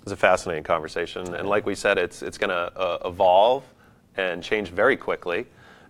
[0.02, 1.34] It's a fascinating conversation.
[1.34, 3.64] And like we said, it's, it's going to uh, evolve
[4.16, 5.46] and change very quickly.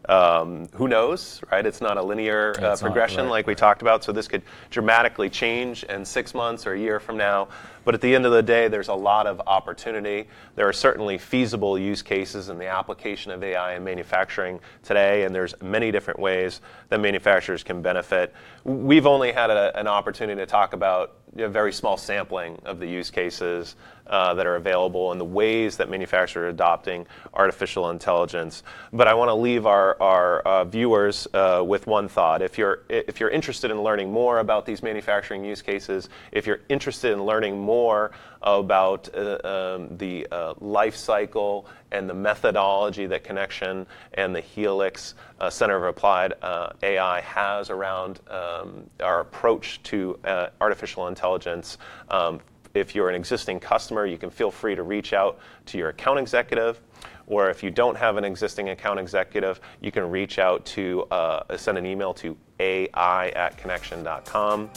[0.09, 1.67] Um, who knows, right?
[1.67, 4.05] It's not a linear uh, progression right, like we talked about.
[4.05, 7.49] So this could dramatically change in six months or a year from now.
[7.85, 10.29] But at the end of the day, there's a lot of opportunity.
[10.55, 15.35] There are certainly feasible use cases in the application of AI in manufacturing today, and
[15.35, 18.35] there's many different ways that manufacturers can benefit.
[18.65, 22.87] We've only had a, an opportunity to talk about a very small sampling of the
[22.87, 23.76] use cases
[24.07, 28.62] uh, that are available and the ways that manufacturers are adopting artificial intelligence.
[28.93, 32.43] But I want to leave our, our uh, viewers uh, with one thought.
[32.43, 36.61] If you're, if you're interested in learning more about these manufacturing use cases, if you're
[36.68, 38.12] interested in learning more
[38.47, 45.14] about uh, um, the uh, life cycle and the methodology that Connection and the Helix
[45.40, 51.78] uh, Center of Applied uh, AI has around um, our approach to uh, artificial intelligence.
[52.09, 52.40] Um,
[52.72, 56.20] if you're an existing customer, you can feel free to reach out to your account
[56.20, 56.80] executive.
[57.26, 61.57] Or if you don't have an existing account executive, you can reach out to uh,
[61.57, 64.70] send an email to ai at connection.com.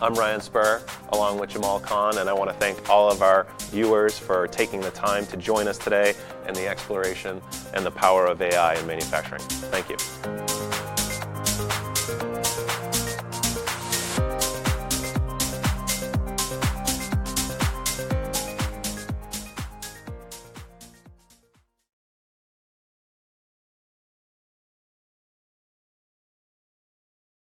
[0.00, 3.48] I'm Ryan Spurr, along with Jamal Khan, and I want to thank all of our
[3.70, 6.14] viewers for taking the time to join us today
[6.46, 7.42] in the exploration
[7.74, 9.42] and the power of AI in manufacturing.
[9.42, 10.67] Thank you.